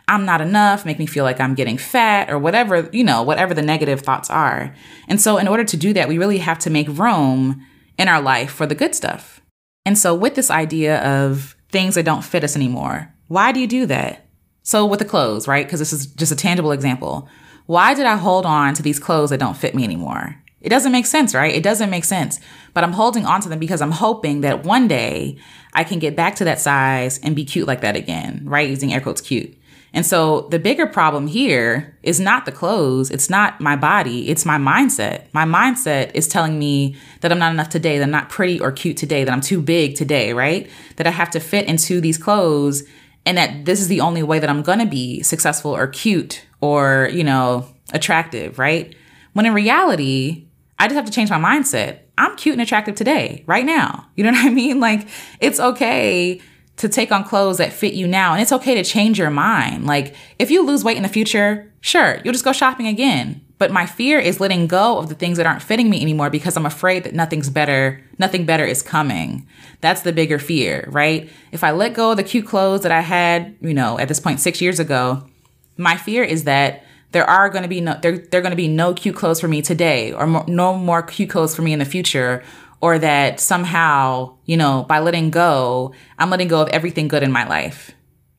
I'm 0.09 0.25
not 0.25 0.41
enough, 0.41 0.85
make 0.85 0.97
me 0.97 1.06
feel 1.06 1.23
like 1.23 1.39
I'm 1.39 1.53
getting 1.53 1.77
fat 1.77 2.31
or 2.31 2.39
whatever, 2.39 2.89
you 2.91 3.03
know, 3.03 3.21
whatever 3.21 3.53
the 3.53 3.61
negative 3.61 4.01
thoughts 4.01 4.29
are. 4.31 4.75
And 5.07 5.21
so 5.21 5.38
in 5.38 5.47
order 5.47 5.63
to 5.63 5.77
do 5.77 5.94
that, 5.94 6.09
we 6.09 6.17
really 6.17 6.39
have 6.39 6.57
to 6.59 6.71
make 6.71 6.88
room 6.88 7.63
in 8.00 8.07
our 8.07 8.19
life 8.19 8.51
for 8.51 8.65
the 8.65 8.73
good 8.73 8.95
stuff. 8.95 9.39
And 9.85 9.95
so 9.95 10.15
with 10.15 10.33
this 10.33 10.50
idea 10.50 11.00
of 11.03 11.56
things 11.69 11.94
that 11.94 12.06
don't 12.06 12.23
fit 12.23 12.44
us 12.44 12.56
anymore, 12.56 13.13
why 13.27 13.51
do 13.51 13.59
you 13.59 13.67
do 13.67 13.85
that? 13.85 14.25
So 14.63 14.83
with 14.83 14.97
the 14.97 15.06
clothes, 15.06 15.47
right? 15.47 15.65
Because 15.65 15.79
this 15.79 15.94
is 15.94 16.07
just 16.07 16.31
a 16.31 16.35
tangible 16.35 16.71
example. 16.71 17.29
Why 17.67 17.94
did 17.94 18.07
I 18.07 18.15
hold 18.15 18.47
on 18.47 18.73
to 18.73 18.81
these 18.81 18.97
clothes 18.97 19.29
that 19.29 19.39
don't 19.39 19.55
fit 19.55 19.75
me 19.75 19.83
anymore? 19.83 20.41
It 20.59 20.69
doesn't 20.69 20.91
make 20.91 21.05
sense, 21.05 21.35
right? 21.35 21.53
It 21.53 21.63
doesn't 21.63 21.91
make 21.91 22.03
sense. 22.03 22.39
But 22.73 22.83
I'm 22.83 22.94
holding 22.94 23.27
on 23.27 23.41
to 23.41 23.50
them 23.50 23.59
because 23.59 23.79
I'm 23.79 23.91
hoping 23.91 24.41
that 24.41 24.63
one 24.65 24.88
day 24.88 25.38
I 25.73 25.83
can 25.83 26.00
get 26.00 26.15
back 26.15 26.35
to 26.38 26.45
that 26.45 26.59
size 26.59 27.19
and 27.19 27.35
be 27.35 27.45
cute 27.45 27.67
like 27.67 27.81
that 27.81 27.95
again, 27.95 28.41
right? 28.45 28.67
Using 28.67 28.91
air 28.91 29.01
quotes 29.01 29.21
cute. 29.21 29.55
And 29.94 30.06
so 30.06 30.41
the 30.51 30.59
bigger 30.59 30.86
problem 30.86 31.27
here 31.27 31.97
is 32.03 32.19
not 32.19 32.45
the 32.45 32.51
clothes. 32.51 33.09
It's 33.09 33.30
not 33.30 33.59
my 33.59 33.75
body. 33.75 34.30
It's 34.30 34.45
my 34.45 34.57
mindset. 34.57 35.25
My 35.33 35.45
mindset 35.45 36.12
is 36.13 36.27
telling 36.27 36.59
me 36.59 36.95
that 37.21 37.31
I'm 37.31 37.39
not 37.39 37.53
enough 37.53 37.69
today, 37.69 37.97
that 37.97 38.03
I'm 38.03 38.12
not 38.12 38.30
pretty 38.30 38.59
or 38.59 38.71
cute 38.71 38.97
today, 38.97 39.24
that 39.24 39.31
I'm 39.31 39.41
too 39.41 39.62
big 39.62 39.95
today, 39.95 40.33
right? 40.33 40.69
That 40.97 41.07
I 41.07 41.12
have 41.12 41.31
to 41.31 41.39
fit 41.39 41.68
into 41.68 42.01
these 42.01 42.18
clothes 42.18 42.83
and 43.25 43.38
that 43.38 43.65
this 43.65 43.81
is 43.81 43.88
the 43.88 44.01
only 44.01 44.24
way 44.24 44.39
that 44.39 44.50
I'm 44.50 44.62
going 44.62 44.80
to 44.80 44.86
be 44.86 45.24
successful 45.24 45.75
or 45.75 45.88
cute 45.88 46.45
or, 46.62 47.09
you 47.12 47.24
know, 47.24 47.68
attractive, 47.91 48.59
right? 48.59 48.95
When 49.33 49.45
in 49.45 49.53
reality, 49.53 50.47
I 50.77 50.88
just 50.88 50.95
have 50.95 51.06
to 51.06 51.12
change 51.12 51.30
my 51.30 51.39
mindset. 51.39 52.00
I'm 52.18 52.36
cute 52.36 52.53
and 52.53 52.62
attractive 52.62 52.95
today, 52.95 53.43
right 53.48 53.65
now. 53.65 54.08
You 54.15 54.24
know 54.24 54.31
what 54.31 54.46
I 54.46 54.50
mean? 54.50 54.79
Like, 54.89 55.08
it's 55.39 55.60
okay 55.60 56.41
to 56.79 56.88
take 56.88 57.12
on 57.12 57.25
clothes 57.25 57.57
that 57.57 57.74
fit 57.74 57.93
you 57.93 58.07
now. 58.07 58.33
And 58.33 58.41
it's 58.41 58.53
okay 58.53 58.74
to 58.75 58.83
change 58.83 59.19
your 59.19 59.29
mind. 59.29 59.86
Like, 59.86 60.15
if 60.39 60.50
you 60.50 60.65
lose 60.65 60.83
weight 60.83 60.98
in 60.98 61.03
the 61.03 61.09
future, 61.09 61.71
sure, 61.81 62.19
you'll 62.24 62.33
just 62.33 62.45
go 62.45 62.53
shopping 62.53 62.88
again. 62.88 63.45
But 63.57 63.71
my 63.71 63.86
fear 63.86 64.17
is 64.17 64.39
letting 64.39 64.67
go 64.67 64.98
of 64.98 65.09
the 65.09 65.15
things 65.15 65.36
that 65.38 65.45
aren't 65.45 65.62
fitting 65.62 65.89
me 65.89 66.01
anymore 66.01 66.29
because 66.29 66.55
I'm 66.55 66.65
afraid 66.65 67.03
that 67.03 67.13
nothing's 67.13 67.50
better, 67.50 68.01
nothing 68.17 68.45
better 68.45 68.63
is 68.63 68.81
coming. 68.81 69.45
That's 69.81 70.03
the 70.03 70.13
bigger 70.13 70.39
fear, 70.39 70.88
right? 70.89 71.29
If 71.51 71.65
I 71.65 71.71
let 71.71 71.93
go 71.93 72.12
of 72.12 72.17
the 72.17 72.24
cute 72.24 72.48
clothes 72.48 72.83
that 72.83 72.93
I 72.93 73.01
had, 73.01 73.57
you 73.59 73.74
know, 73.74 74.00
at 74.00 74.07
this 74.07 74.21
point 74.21 74.39
six 74.39 74.62
years 74.62 74.79
ago, 74.79 75.27
my 75.75 75.98
fear 75.98 76.24
is 76.24 76.45
that 76.45 76.86
there 77.12 77.29
are 77.29 77.50
going 77.50 77.63
to 77.63 77.69
be 77.69 77.81
no, 77.81 78.00
there, 78.01 78.19
there 78.19 78.39
are 78.39 78.43
going 78.43 78.51
to 78.51 78.55
be 78.55 78.69
no 78.69 78.93
cute 78.93 79.17
clothes 79.17 79.41
for 79.41 79.50
me 79.50 79.62
today 79.62 80.13
or 80.13 80.45
no 80.48 80.77
more 80.77 81.03
cute 81.03 81.29
clothes 81.29 81.53
for 81.53 81.62
me 81.62 81.74
in 81.74 81.79
the 81.79 81.86
future 81.86 82.41
or 82.81 83.00
that 83.00 83.39
somehow, 83.39 84.36
you 84.45 84.57
know, 84.57 84.86
by 84.88 85.00
letting 85.00 85.29
go, 85.29 85.93
I'm 86.17 86.29
letting 86.29 86.48
go 86.48 86.62
of 86.62 86.69
everything 86.69 87.07
good 87.07 87.24
in 87.24 87.31
my 87.31 87.48
life. 87.48 87.91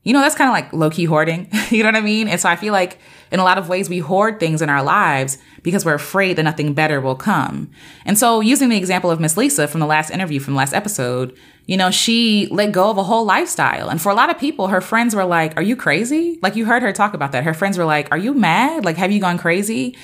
You 0.03 0.13
know, 0.13 0.21
that's 0.21 0.33
kind 0.33 0.49
of 0.49 0.53
like 0.53 0.73
low 0.73 0.89
key 0.89 1.05
hoarding. 1.05 1.47
you 1.69 1.83
know 1.83 1.89
what 1.89 1.95
I 1.95 2.01
mean? 2.01 2.27
And 2.27 2.41
so 2.41 2.49
I 2.49 2.55
feel 2.55 2.73
like 2.73 2.97
in 3.31 3.39
a 3.39 3.43
lot 3.43 3.59
of 3.59 3.69
ways 3.69 3.87
we 3.87 3.99
hoard 3.99 4.39
things 4.39 4.61
in 4.61 4.69
our 4.69 4.81
lives 4.81 5.37
because 5.61 5.85
we're 5.85 5.93
afraid 5.93 6.37
that 6.37 6.43
nothing 6.43 6.73
better 6.73 6.99
will 6.99 7.15
come. 7.15 7.69
And 8.03 8.17
so 8.17 8.39
using 8.39 8.69
the 8.69 8.77
example 8.77 9.11
of 9.11 9.19
Miss 9.19 9.37
Lisa 9.37 9.67
from 9.67 9.79
the 9.79 9.85
last 9.85 10.09
interview 10.09 10.39
from 10.39 10.53
the 10.53 10.57
last 10.57 10.73
episode, 10.73 11.37
you 11.67 11.77
know, 11.77 11.91
she 11.91 12.47
let 12.49 12.71
go 12.71 12.89
of 12.89 12.97
a 12.97 13.03
whole 13.03 13.25
lifestyle. 13.25 13.89
And 13.89 14.01
for 14.01 14.11
a 14.11 14.15
lot 14.15 14.31
of 14.31 14.39
people, 14.39 14.69
her 14.69 14.81
friends 14.81 15.13
were 15.13 15.25
like, 15.25 15.55
Are 15.55 15.61
you 15.61 15.75
crazy? 15.75 16.39
Like 16.41 16.55
you 16.55 16.65
heard 16.65 16.81
her 16.81 16.91
talk 16.91 17.13
about 17.13 17.31
that. 17.33 17.43
Her 17.43 17.53
friends 17.53 17.77
were 17.77 17.85
like, 17.85 18.07
Are 18.11 18.17
you 18.17 18.33
mad? 18.33 18.83
Like, 18.83 18.97
have 18.97 19.11
you 19.11 19.21
gone 19.21 19.37
crazy? 19.37 19.95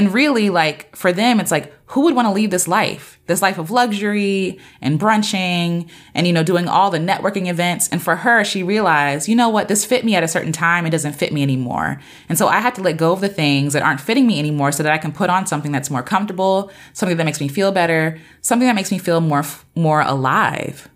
And 0.00 0.14
really, 0.14 0.48
like, 0.48 0.96
for 0.96 1.12
them, 1.12 1.40
it's 1.40 1.50
like, 1.50 1.74
who 1.88 2.00
would 2.00 2.14
want 2.14 2.24
to 2.24 2.32
leave 2.32 2.50
this 2.50 2.66
life? 2.66 3.20
This 3.26 3.42
life 3.42 3.58
of 3.58 3.70
luxury 3.70 4.58
and 4.80 4.98
brunching 4.98 5.90
and, 6.14 6.26
you 6.26 6.32
know, 6.32 6.42
doing 6.42 6.68
all 6.68 6.90
the 6.90 6.96
networking 6.96 7.50
events. 7.50 7.86
And 7.90 8.00
for 8.00 8.16
her, 8.16 8.42
she 8.42 8.62
realized, 8.62 9.28
you 9.28 9.36
know 9.36 9.50
what, 9.50 9.68
this 9.68 9.84
fit 9.84 10.02
me 10.02 10.14
at 10.14 10.22
a 10.22 10.28
certain 10.28 10.52
time. 10.52 10.86
It 10.86 10.90
doesn't 10.90 11.16
fit 11.16 11.34
me 11.34 11.42
anymore. 11.42 12.00
And 12.30 12.38
so 12.38 12.48
I 12.48 12.60
have 12.60 12.72
to 12.76 12.80
let 12.80 12.96
go 12.96 13.12
of 13.12 13.20
the 13.20 13.28
things 13.28 13.74
that 13.74 13.82
aren't 13.82 14.00
fitting 14.00 14.26
me 14.26 14.38
anymore 14.38 14.72
so 14.72 14.82
that 14.82 14.90
I 14.90 14.96
can 14.96 15.12
put 15.12 15.28
on 15.28 15.46
something 15.46 15.70
that's 15.70 15.90
more 15.90 16.02
comfortable, 16.02 16.72
something 16.94 17.18
that 17.18 17.24
makes 17.24 17.42
me 17.42 17.48
feel 17.48 17.70
better, 17.70 18.18
something 18.40 18.68
that 18.68 18.74
makes 18.76 18.90
me 18.90 18.96
feel 18.96 19.20
more, 19.20 19.44
more 19.74 20.00
alive. 20.00 20.88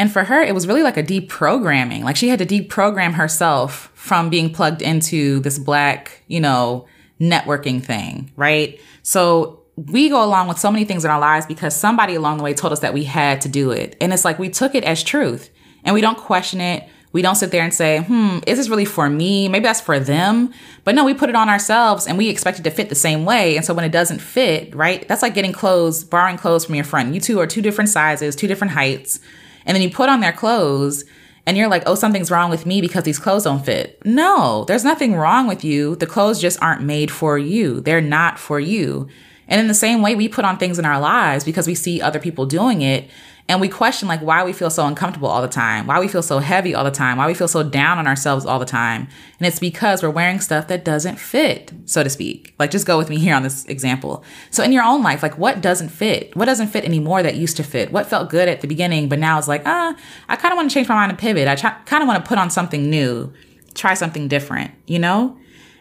And 0.00 0.12
for 0.12 0.24
her, 0.24 0.42
it 0.42 0.52
was 0.52 0.66
really 0.66 0.82
like 0.82 0.96
a 0.96 1.04
deprogramming. 1.04 2.02
Like 2.02 2.16
she 2.16 2.28
had 2.28 2.40
to 2.40 2.46
deprogram 2.46 3.12
herself 3.12 3.92
from 3.94 4.30
being 4.30 4.52
plugged 4.52 4.82
into 4.82 5.38
this 5.38 5.60
black, 5.60 6.24
you 6.26 6.40
know, 6.40 6.88
networking 7.20 7.82
thing, 7.82 8.30
right? 8.36 8.80
So 9.02 9.62
we 9.76 10.08
go 10.08 10.24
along 10.24 10.48
with 10.48 10.58
so 10.58 10.70
many 10.70 10.84
things 10.84 11.04
in 11.04 11.10
our 11.10 11.20
lives 11.20 11.46
because 11.46 11.74
somebody 11.74 12.14
along 12.14 12.38
the 12.38 12.44
way 12.44 12.54
told 12.54 12.72
us 12.72 12.80
that 12.80 12.94
we 12.94 13.04
had 13.04 13.40
to 13.42 13.48
do 13.48 13.70
it. 13.70 13.96
And 14.00 14.12
it's 14.12 14.24
like 14.24 14.38
we 14.38 14.48
took 14.50 14.74
it 14.74 14.84
as 14.84 15.02
truth 15.02 15.50
and 15.84 15.94
we 15.94 16.00
don't 16.00 16.18
question 16.18 16.60
it. 16.60 16.88
We 17.12 17.22
don't 17.22 17.36
sit 17.36 17.52
there 17.52 17.64
and 17.64 17.72
say, 17.72 18.00
hmm, 18.02 18.38
is 18.46 18.58
this 18.58 18.68
really 18.68 18.84
for 18.84 19.08
me? 19.08 19.48
Maybe 19.48 19.62
that's 19.62 19.80
for 19.80 19.98
them. 19.98 20.52
But 20.84 20.94
no, 20.94 21.04
we 21.04 21.14
put 21.14 21.30
it 21.30 21.36
on 21.36 21.48
ourselves 21.48 22.06
and 22.06 22.18
we 22.18 22.28
expect 22.28 22.58
it 22.58 22.62
to 22.64 22.70
fit 22.70 22.90
the 22.90 22.94
same 22.94 23.24
way. 23.24 23.56
And 23.56 23.64
so 23.64 23.72
when 23.72 23.84
it 23.84 23.92
doesn't 23.92 24.20
fit, 24.20 24.74
right, 24.74 25.06
that's 25.08 25.22
like 25.22 25.34
getting 25.34 25.52
clothes, 25.52 26.04
borrowing 26.04 26.36
clothes 26.36 26.66
from 26.66 26.74
your 26.74 26.84
friend. 26.84 27.14
You 27.14 27.20
two 27.20 27.40
are 27.40 27.46
two 27.46 27.62
different 27.62 27.88
sizes, 27.88 28.36
two 28.36 28.46
different 28.46 28.74
heights. 28.74 29.20
And 29.64 29.74
then 29.74 29.82
you 29.82 29.90
put 29.90 30.08
on 30.08 30.20
their 30.20 30.32
clothes 30.32 31.04
and 31.48 31.56
you're 31.56 31.68
like, 31.68 31.82
oh, 31.86 31.94
something's 31.94 32.30
wrong 32.30 32.50
with 32.50 32.66
me 32.66 32.82
because 32.82 33.04
these 33.04 33.18
clothes 33.18 33.44
don't 33.44 33.64
fit. 33.64 34.04
No, 34.04 34.66
there's 34.68 34.84
nothing 34.84 35.14
wrong 35.14 35.48
with 35.48 35.64
you. 35.64 35.96
The 35.96 36.06
clothes 36.06 36.42
just 36.42 36.62
aren't 36.62 36.82
made 36.82 37.10
for 37.10 37.38
you, 37.38 37.80
they're 37.80 38.02
not 38.02 38.38
for 38.38 38.60
you. 38.60 39.08
And 39.48 39.58
in 39.58 39.66
the 39.66 39.72
same 39.72 40.02
way, 40.02 40.14
we 40.14 40.28
put 40.28 40.44
on 40.44 40.58
things 40.58 40.78
in 40.78 40.84
our 40.84 41.00
lives 41.00 41.44
because 41.44 41.66
we 41.66 41.74
see 41.74 42.02
other 42.02 42.20
people 42.20 42.44
doing 42.44 42.82
it 42.82 43.08
and 43.48 43.62
we 43.62 43.68
question 43.68 44.08
like 44.08 44.20
why 44.20 44.44
we 44.44 44.52
feel 44.52 44.68
so 44.68 44.86
uncomfortable 44.86 45.28
all 45.28 45.40
the 45.40 45.48
time, 45.48 45.86
why 45.86 45.98
we 45.98 46.06
feel 46.06 46.22
so 46.22 46.38
heavy 46.38 46.74
all 46.74 46.84
the 46.84 46.90
time, 46.90 47.16
why 47.16 47.26
we 47.26 47.32
feel 47.32 47.48
so 47.48 47.62
down 47.62 47.98
on 47.98 48.06
ourselves 48.06 48.44
all 48.44 48.58
the 48.58 48.66
time. 48.66 49.08
And 49.38 49.46
it's 49.46 49.58
because 49.58 50.02
we're 50.02 50.10
wearing 50.10 50.40
stuff 50.40 50.68
that 50.68 50.84
doesn't 50.84 51.18
fit, 51.18 51.72
so 51.86 52.02
to 52.02 52.10
speak. 52.10 52.54
Like 52.58 52.70
just 52.70 52.86
go 52.86 52.98
with 52.98 53.08
me 53.08 53.18
here 53.18 53.34
on 53.34 53.42
this 53.42 53.64
example. 53.64 54.22
So 54.50 54.62
in 54.62 54.70
your 54.70 54.84
own 54.84 55.02
life, 55.02 55.22
like 55.22 55.38
what 55.38 55.62
doesn't 55.62 55.88
fit? 55.88 56.36
What 56.36 56.44
doesn't 56.44 56.68
fit 56.68 56.84
anymore 56.84 57.22
that 57.22 57.36
used 57.36 57.56
to 57.56 57.62
fit? 57.62 57.90
What 57.90 58.06
felt 58.06 58.28
good 58.28 58.48
at 58.48 58.60
the 58.60 58.68
beginning, 58.68 59.08
but 59.08 59.18
now 59.18 59.38
it's 59.38 59.48
like, 59.48 59.62
ah, 59.64 59.96
I 60.28 60.36
kind 60.36 60.52
of 60.52 60.56
want 60.56 60.70
to 60.70 60.74
change 60.74 60.88
my 60.88 60.94
mind 60.94 61.10
and 61.10 61.18
pivot. 61.18 61.48
I 61.48 61.56
kind 61.56 62.02
of 62.02 62.06
want 62.06 62.22
to 62.22 62.28
put 62.28 62.36
on 62.36 62.50
something 62.50 62.90
new, 62.90 63.32
try 63.72 63.94
something 63.94 64.28
different, 64.28 64.72
you 64.86 64.98
know? 64.98 65.38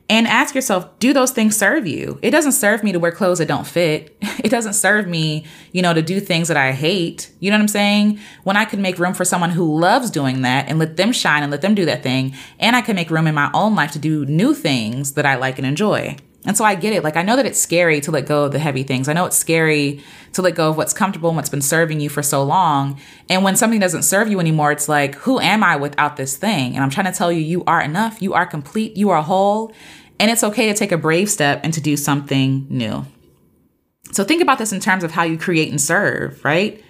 And 0.10 0.28
ask 0.28 0.56
yourself 0.56 0.98
do 1.00 1.14
those 1.14 1.32
things 1.32 1.56
serve 1.56 1.86
you? 1.88 2.20
It 2.22 2.32
doesn't 2.32 2.54
serve 2.54 2.84
me 2.84 2.92
to 2.92 3.00
wear 3.00 3.12
clothes 3.12 3.40
that 3.40 3.48
don't 3.48 3.68
fit. 3.68 4.16
It 4.38 4.50
doesn't 4.50 4.74
serve 4.74 5.08
me 5.08 5.46
you 5.72 5.82
know 5.82 5.94
to 5.94 6.02
do 6.02 6.20
things 6.20 6.48
that 6.48 6.58
i 6.58 6.72
hate. 6.72 7.32
You 7.40 7.50
know 7.52 7.58
what 7.58 7.64
i'm 7.64 7.68
saying? 7.68 8.20
When 8.44 8.56
i 8.56 8.66
can 8.66 8.82
make 8.82 9.00
room 9.00 9.14
for 9.14 9.26
someone 9.26 9.50
who 9.50 9.80
loves 9.80 10.12
doing 10.12 10.44
that 10.44 10.70
and 10.70 10.80
let 10.80 10.96
them 10.96 11.12
shine 11.12 11.44
and 11.44 11.52
let 11.52 11.62
them 11.62 11.76
do 11.76 11.86
that 11.86 12.04
thing 12.04 12.36
and 12.60 12.76
i 12.76 12.82
can 12.82 12.96
make 12.96 13.10
room 13.10 13.28
in 13.28 13.36
my 13.36 13.50
own 13.54 13.76
life 13.76 13.92
to 13.92 14.00
do 14.00 14.26
new 14.26 14.54
things 14.54 15.14
that 15.14 15.26
i 15.26 15.36
like 15.36 15.58
and 15.58 15.68
enjoy 15.68 16.16
and 16.48 16.56
so 16.56 16.63
I 16.63 16.75
get 16.75 16.94
it. 16.94 17.04
Like, 17.04 17.18
I 17.18 17.24
know 17.24 17.36
that 17.36 17.46
it's 17.46 17.60
scary 17.60 18.00
to 18.00 18.10
let 18.10 18.25
go 18.25 18.46
of 18.46 18.54
the 18.54 18.60
heavy 18.60 18.84
things. 18.84 19.10
I 19.10 19.13
know 19.13 19.25
it's 19.25 19.36
scary 19.36 20.01
to 20.32 20.42
let 20.42 20.56
go 20.56 20.70
of 20.70 20.77
what's 20.77 20.94
comfortable 20.94 21.30
and 21.30 21.36
what's 21.36 21.50
been 21.50 21.62
serving 21.62 22.00
you 22.00 22.08
for 22.08 22.24
so 22.24 22.42
long. 22.42 22.98
And 23.30 23.44
when 23.44 23.58
something 23.58 23.82
doesn't 23.82 24.04
serve 24.04 24.30
you 24.30 24.39
anymore, 24.39 24.72
it's 24.72 24.88
like, 24.88 25.16
who 25.16 25.42
am 25.42 25.62
I 25.62 25.75
without 25.75 26.16
this 26.16 26.38
thing? 26.38 26.74
And 26.74 26.84
I'm 26.84 26.89
trying 26.89 27.12
to 27.12 27.12
tell 27.12 27.34
you, 27.34 27.42
you 27.42 27.66
are 27.66 27.82
enough. 27.82 28.22
You 28.22 28.34
are 28.34 28.46
complete. 28.46 28.96
You 28.96 29.10
are 29.10 29.22
whole. 29.22 29.74
And 30.22 30.32
it's 30.32 30.42
okay 30.42 30.68
to 30.68 30.74
take 30.74 30.94
a 30.94 30.98
brave 30.98 31.30
step 31.30 31.60
and 31.66 31.74
to 31.74 31.82
do 31.82 31.98
something 31.98 32.66
new. 32.70 33.06
So 34.13 34.24
think 34.24 34.42
about 34.42 34.58
this 34.58 34.72
in 34.72 34.80
terms 34.80 35.04
of 35.04 35.12
how 35.12 35.24
you 35.24 35.38
create 35.38 35.70
and 35.70 35.82
serve, 35.82 36.44
right? 36.46 36.82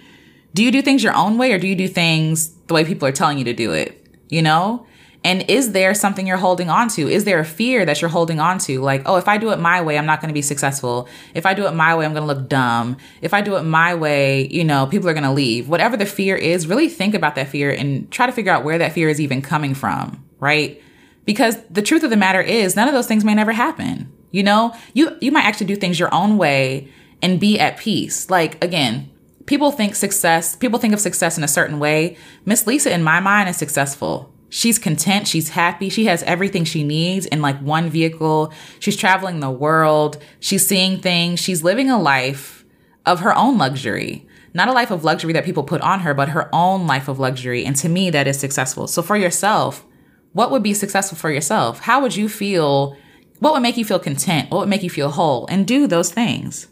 Do 0.54 0.62
you 0.62 0.70
do 0.70 0.82
things 0.82 1.02
your 1.02 1.16
own 1.16 1.36
way 1.36 1.52
or 1.52 1.58
do 1.58 1.66
you 1.66 1.74
do 1.74 1.88
things 1.88 2.50
the 2.68 2.74
way 2.74 2.84
people 2.84 3.08
are 3.08 3.12
telling 3.12 3.38
you 3.38 3.44
to 3.44 3.54
do 3.54 3.72
it? 3.72 4.06
You 4.28 4.40
know? 4.40 4.86
And 5.24 5.50
is 5.50 5.72
there 5.72 5.94
something 5.94 6.26
you're 6.26 6.36
holding 6.36 6.70
on 6.70 6.88
to? 6.90 7.08
Is 7.08 7.24
there 7.24 7.40
a 7.40 7.44
fear 7.44 7.84
that 7.84 8.00
you're 8.00 8.10
holding 8.10 8.38
on 8.38 8.58
to? 8.60 8.80
Like, 8.80 9.02
oh, 9.04 9.16
if 9.16 9.26
I 9.26 9.36
do 9.36 9.50
it 9.50 9.58
my 9.58 9.82
way, 9.82 9.98
I'm 9.98 10.06
not 10.06 10.20
going 10.20 10.28
to 10.28 10.34
be 10.34 10.42
successful. 10.42 11.08
If 11.34 11.44
I 11.44 11.54
do 11.54 11.66
it 11.66 11.72
my 11.72 11.96
way, 11.96 12.04
I'm 12.04 12.14
going 12.14 12.26
to 12.26 12.32
look 12.32 12.48
dumb. 12.48 12.96
If 13.20 13.34
I 13.34 13.40
do 13.40 13.56
it 13.56 13.62
my 13.62 13.94
way, 13.94 14.46
you 14.48 14.62
know, 14.62 14.86
people 14.86 15.08
are 15.08 15.14
going 15.14 15.24
to 15.24 15.32
leave. 15.32 15.68
Whatever 15.68 15.96
the 15.96 16.06
fear 16.06 16.36
is, 16.36 16.68
really 16.68 16.88
think 16.88 17.14
about 17.14 17.34
that 17.34 17.48
fear 17.48 17.70
and 17.70 18.10
try 18.12 18.26
to 18.26 18.32
figure 18.32 18.52
out 18.52 18.64
where 18.64 18.78
that 18.78 18.92
fear 18.92 19.08
is 19.08 19.20
even 19.20 19.42
coming 19.42 19.74
from, 19.74 20.24
right? 20.38 20.80
Because 21.24 21.56
the 21.68 21.82
truth 21.82 22.04
of 22.04 22.10
the 22.10 22.16
matter 22.16 22.40
is, 22.40 22.76
none 22.76 22.88
of 22.88 22.94
those 22.94 23.08
things 23.08 23.24
may 23.24 23.34
never 23.34 23.52
happen. 23.52 24.12
You 24.30 24.44
know, 24.44 24.74
you, 24.94 25.16
you 25.20 25.32
might 25.32 25.44
actually 25.44 25.66
do 25.66 25.76
things 25.76 25.98
your 25.98 26.14
own 26.14 26.38
way 26.38 26.88
and 27.20 27.40
be 27.40 27.58
at 27.58 27.76
peace. 27.76 28.30
Like, 28.30 28.62
again, 28.62 29.10
people 29.46 29.72
think 29.72 29.96
success, 29.96 30.54
people 30.54 30.78
think 30.78 30.94
of 30.94 31.00
success 31.00 31.36
in 31.36 31.42
a 31.42 31.48
certain 31.48 31.80
way. 31.80 32.16
Miss 32.44 32.66
Lisa, 32.66 32.94
in 32.94 33.02
my 33.02 33.18
mind, 33.18 33.48
is 33.48 33.56
successful 33.56 34.32
she's 34.48 34.78
content 34.78 35.28
she's 35.28 35.50
happy 35.50 35.88
she 35.88 36.06
has 36.06 36.22
everything 36.22 36.64
she 36.64 36.82
needs 36.84 37.26
in 37.26 37.42
like 37.42 37.58
one 37.60 37.90
vehicle. 37.90 38.52
She's 38.78 38.96
traveling 38.96 39.40
the 39.40 39.50
world 39.50 40.22
she's 40.40 40.66
seeing 40.66 41.00
things 41.00 41.40
she's 41.40 41.64
living 41.64 41.90
a 41.90 41.98
life 41.98 42.64
of 43.06 43.20
her 43.20 43.34
own 43.34 43.58
luxury. 43.58 44.26
Not 44.54 44.68
a 44.68 44.72
life 44.72 44.90
of 44.90 45.04
luxury 45.04 45.32
that 45.34 45.44
people 45.44 45.62
put 45.62 45.80
on 45.82 46.00
her 46.00 46.14
but 46.14 46.30
her 46.30 46.48
own 46.52 46.86
life 46.86 47.08
of 47.08 47.18
luxury 47.18 47.64
and 47.64 47.76
to 47.76 47.88
me 47.88 48.10
that 48.10 48.26
is 48.26 48.38
successful. 48.38 48.86
So 48.86 49.02
for 49.02 49.16
yourself 49.16 49.84
what 50.32 50.50
would 50.50 50.62
be 50.62 50.74
successful 50.74 51.16
for 51.16 51.30
yourself? 51.30 51.80
How 51.80 52.00
would 52.00 52.16
you 52.16 52.28
feel 52.28 52.96
what 53.40 53.52
would 53.52 53.62
make 53.62 53.76
you 53.76 53.84
feel 53.84 53.98
content? 53.98 54.50
What 54.50 54.60
would 54.60 54.68
make 54.68 54.82
you 54.82 54.90
feel 54.90 55.10
whole? 55.10 55.46
And 55.46 55.66
do 55.66 55.86
those 55.86 56.10
things. 56.10 56.68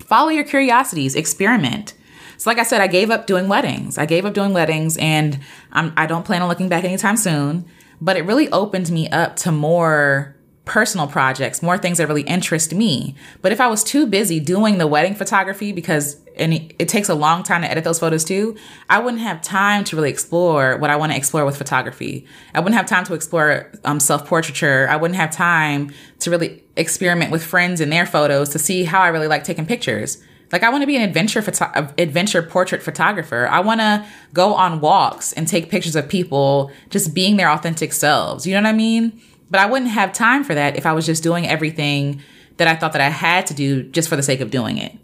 Follow 0.00 0.30
your 0.30 0.44
curiosities 0.44 1.14
experiment 1.14 1.94
so, 2.38 2.48
like 2.48 2.58
I 2.58 2.62
said, 2.62 2.80
I 2.80 2.86
gave 2.86 3.10
up 3.10 3.26
doing 3.26 3.48
weddings. 3.48 3.98
I 3.98 4.06
gave 4.06 4.24
up 4.24 4.32
doing 4.32 4.52
weddings, 4.54 4.96
and 4.96 5.40
I'm, 5.72 5.92
I 5.96 6.06
don't 6.06 6.24
plan 6.24 6.40
on 6.40 6.48
looking 6.48 6.68
back 6.68 6.84
anytime 6.84 7.16
soon. 7.16 7.66
But 8.00 8.16
it 8.16 8.22
really 8.22 8.48
opened 8.50 8.90
me 8.90 9.08
up 9.10 9.34
to 9.36 9.50
more 9.50 10.36
personal 10.64 11.08
projects, 11.08 11.62
more 11.62 11.76
things 11.78 11.98
that 11.98 12.06
really 12.06 12.22
interest 12.22 12.72
me. 12.72 13.16
But 13.42 13.50
if 13.50 13.60
I 13.60 13.66
was 13.66 13.82
too 13.82 14.06
busy 14.06 14.38
doing 14.38 14.78
the 14.78 14.86
wedding 14.86 15.16
photography 15.16 15.72
because 15.72 16.20
and 16.36 16.54
it, 16.78 16.88
takes 16.88 17.08
a 17.08 17.14
long 17.14 17.42
time 17.42 17.62
to 17.62 17.70
edit 17.70 17.82
those 17.82 17.98
photos 17.98 18.22
too, 18.22 18.56
I 18.88 19.00
wouldn't 19.00 19.22
have 19.22 19.42
time 19.42 19.82
to 19.84 19.96
really 19.96 20.10
explore 20.10 20.76
what 20.76 20.90
I 20.90 20.96
want 20.96 21.10
to 21.10 21.18
explore 21.18 21.44
with 21.44 21.56
photography. 21.56 22.26
I 22.54 22.60
wouldn't 22.60 22.76
have 22.76 22.86
time 22.86 23.04
to 23.06 23.14
explore 23.14 23.72
um, 23.84 23.98
self-portraiture. 23.98 24.86
I 24.88 24.94
wouldn't 24.94 25.18
have 25.18 25.32
time 25.32 25.92
to 26.20 26.30
really 26.30 26.62
experiment 26.76 27.32
with 27.32 27.44
friends 27.44 27.80
and 27.80 27.90
their 27.90 28.06
photos 28.06 28.50
to 28.50 28.60
see 28.60 28.84
how 28.84 29.00
I 29.00 29.08
really 29.08 29.26
like 29.26 29.42
taking 29.42 29.66
pictures. 29.66 30.22
Like 30.50 30.62
I 30.62 30.70
want 30.70 30.82
to 30.82 30.86
be 30.86 30.96
an 30.96 31.02
adventure 31.02 31.42
photo- 31.42 31.92
adventure 31.98 32.42
portrait 32.42 32.82
photographer. 32.82 33.46
I 33.48 33.60
want 33.60 33.80
to 33.80 34.06
go 34.32 34.54
on 34.54 34.80
walks 34.80 35.32
and 35.32 35.46
take 35.46 35.70
pictures 35.70 35.96
of 35.96 36.08
people 36.08 36.70
just 36.90 37.14
being 37.14 37.36
their 37.36 37.50
authentic 37.50 37.92
selves. 37.92 38.46
You 38.46 38.54
know 38.54 38.62
what 38.62 38.68
I 38.68 38.72
mean? 38.72 39.20
But 39.50 39.60
I 39.60 39.66
wouldn't 39.66 39.90
have 39.90 40.12
time 40.12 40.44
for 40.44 40.54
that 40.54 40.76
if 40.76 40.86
I 40.86 40.92
was 40.92 41.06
just 41.06 41.22
doing 41.22 41.46
everything 41.46 42.22
that 42.56 42.68
I 42.68 42.76
thought 42.76 42.92
that 42.92 43.00
I 43.00 43.08
had 43.08 43.46
to 43.48 43.54
do 43.54 43.82
just 43.84 44.08
for 44.08 44.16
the 44.16 44.22
sake 44.22 44.40
of 44.40 44.50
doing 44.50 44.78
it. 44.78 44.96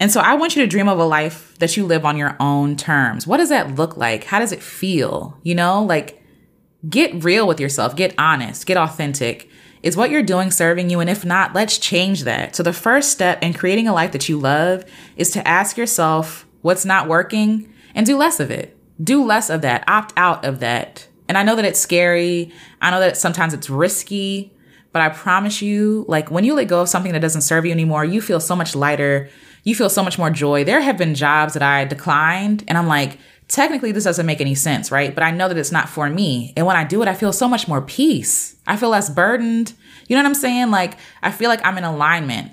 And 0.00 0.10
so 0.10 0.20
I 0.20 0.34
want 0.34 0.56
you 0.56 0.62
to 0.62 0.68
dream 0.68 0.88
of 0.88 0.98
a 0.98 1.04
life 1.04 1.56
that 1.58 1.76
you 1.76 1.86
live 1.86 2.04
on 2.04 2.16
your 2.16 2.36
own 2.40 2.76
terms. 2.76 3.26
What 3.26 3.36
does 3.36 3.50
that 3.50 3.76
look 3.76 3.96
like? 3.96 4.24
How 4.24 4.40
does 4.40 4.52
it 4.52 4.62
feel? 4.62 5.38
You 5.44 5.54
know, 5.54 5.84
like 5.84 6.20
get 6.88 7.22
real 7.22 7.46
with 7.46 7.60
yourself, 7.60 7.94
get 7.94 8.14
honest, 8.18 8.66
get 8.66 8.76
authentic. 8.76 9.48
Is 9.82 9.96
what 9.96 10.10
you're 10.10 10.22
doing 10.22 10.50
serving 10.50 10.90
you? 10.90 11.00
And 11.00 11.10
if 11.10 11.24
not, 11.24 11.54
let's 11.54 11.76
change 11.78 12.22
that. 12.22 12.54
So, 12.54 12.62
the 12.62 12.72
first 12.72 13.10
step 13.10 13.42
in 13.42 13.52
creating 13.52 13.88
a 13.88 13.92
life 13.92 14.12
that 14.12 14.28
you 14.28 14.38
love 14.38 14.84
is 15.16 15.30
to 15.30 15.46
ask 15.46 15.76
yourself 15.76 16.46
what's 16.60 16.84
not 16.84 17.08
working 17.08 17.72
and 17.94 18.06
do 18.06 18.16
less 18.16 18.40
of 18.40 18.50
it. 18.50 18.76
Do 19.02 19.24
less 19.24 19.50
of 19.50 19.62
that, 19.62 19.84
opt 19.88 20.12
out 20.16 20.44
of 20.44 20.60
that. 20.60 21.08
And 21.28 21.36
I 21.36 21.42
know 21.42 21.56
that 21.56 21.64
it's 21.64 21.80
scary. 21.80 22.52
I 22.80 22.90
know 22.90 23.00
that 23.00 23.16
sometimes 23.16 23.54
it's 23.54 23.70
risky, 23.70 24.52
but 24.92 25.02
I 25.02 25.08
promise 25.08 25.62
you, 25.62 26.04
like 26.06 26.30
when 26.30 26.44
you 26.44 26.54
let 26.54 26.68
go 26.68 26.82
of 26.82 26.88
something 26.88 27.12
that 27.12 27.20
doesn't 27.20 27.42
serve 27.42 27.64
you 27.64 27.72
anymore, 27.72 28.04
you 28.04 28.20
feel 28.20 28.38
so 28.38 28.54
much 28.54 28.76
lighter. 28.76 29.30
You 29.64 29.74
feel 29.74 29.88
so 29.88 30.02
much 30.02 30.18
more 30.18 30.30
joy. 30.30 30.64
There 30.64 30.80
have 30.80 30.98
been 30.98 31.14
jobs 31.14 31.54
that 31.54 31.62
I 31.62 31.84
declined, 31.84 32.64
and 32.68 32.76
I'm 32.76 32.88
like, 32.88 33.18
technically 33.52 33.92
this 33.92 34.04
doesn't 34.04 34.26
make 34.26 34.40
any 34.40 34.54
sense, 34.54 34.90
right? 34.90 35.14
But 35.14 35.24
I 35.24 35.30
know 35.30 35.48
that 35.48 35.58
it's 35.58 35.72
not 35.72 35.88
for 35.88 36.08
me. 36.08 36.52
And 36.56 36.66
when 36.66 36.76
I 36.76 36.84
do 36.84 37.02
it, 37.02 37.08
I 37.08 37.14
feel 37.14 37.32
so 37.32 37.48
much 37.48 37.68
more 37.68 37.82
peace. 37.82 38.56
I 38.66 38.76
feel 38.76 38.88
less 38.88 39.10
burdened. 39.10 39.74
You 40.08 40.16
know 40.16 40.22
what 40.22 40.28
I'm 40.28 40.34
saying? 40.34 40.70
Like, 40.70 40.96
I 41.22 41.30
feel 41.30 41.48
like 41.48 41.64
I'm 41.64 41.78
in 41.78 41.84
alignment. 41.84 42.52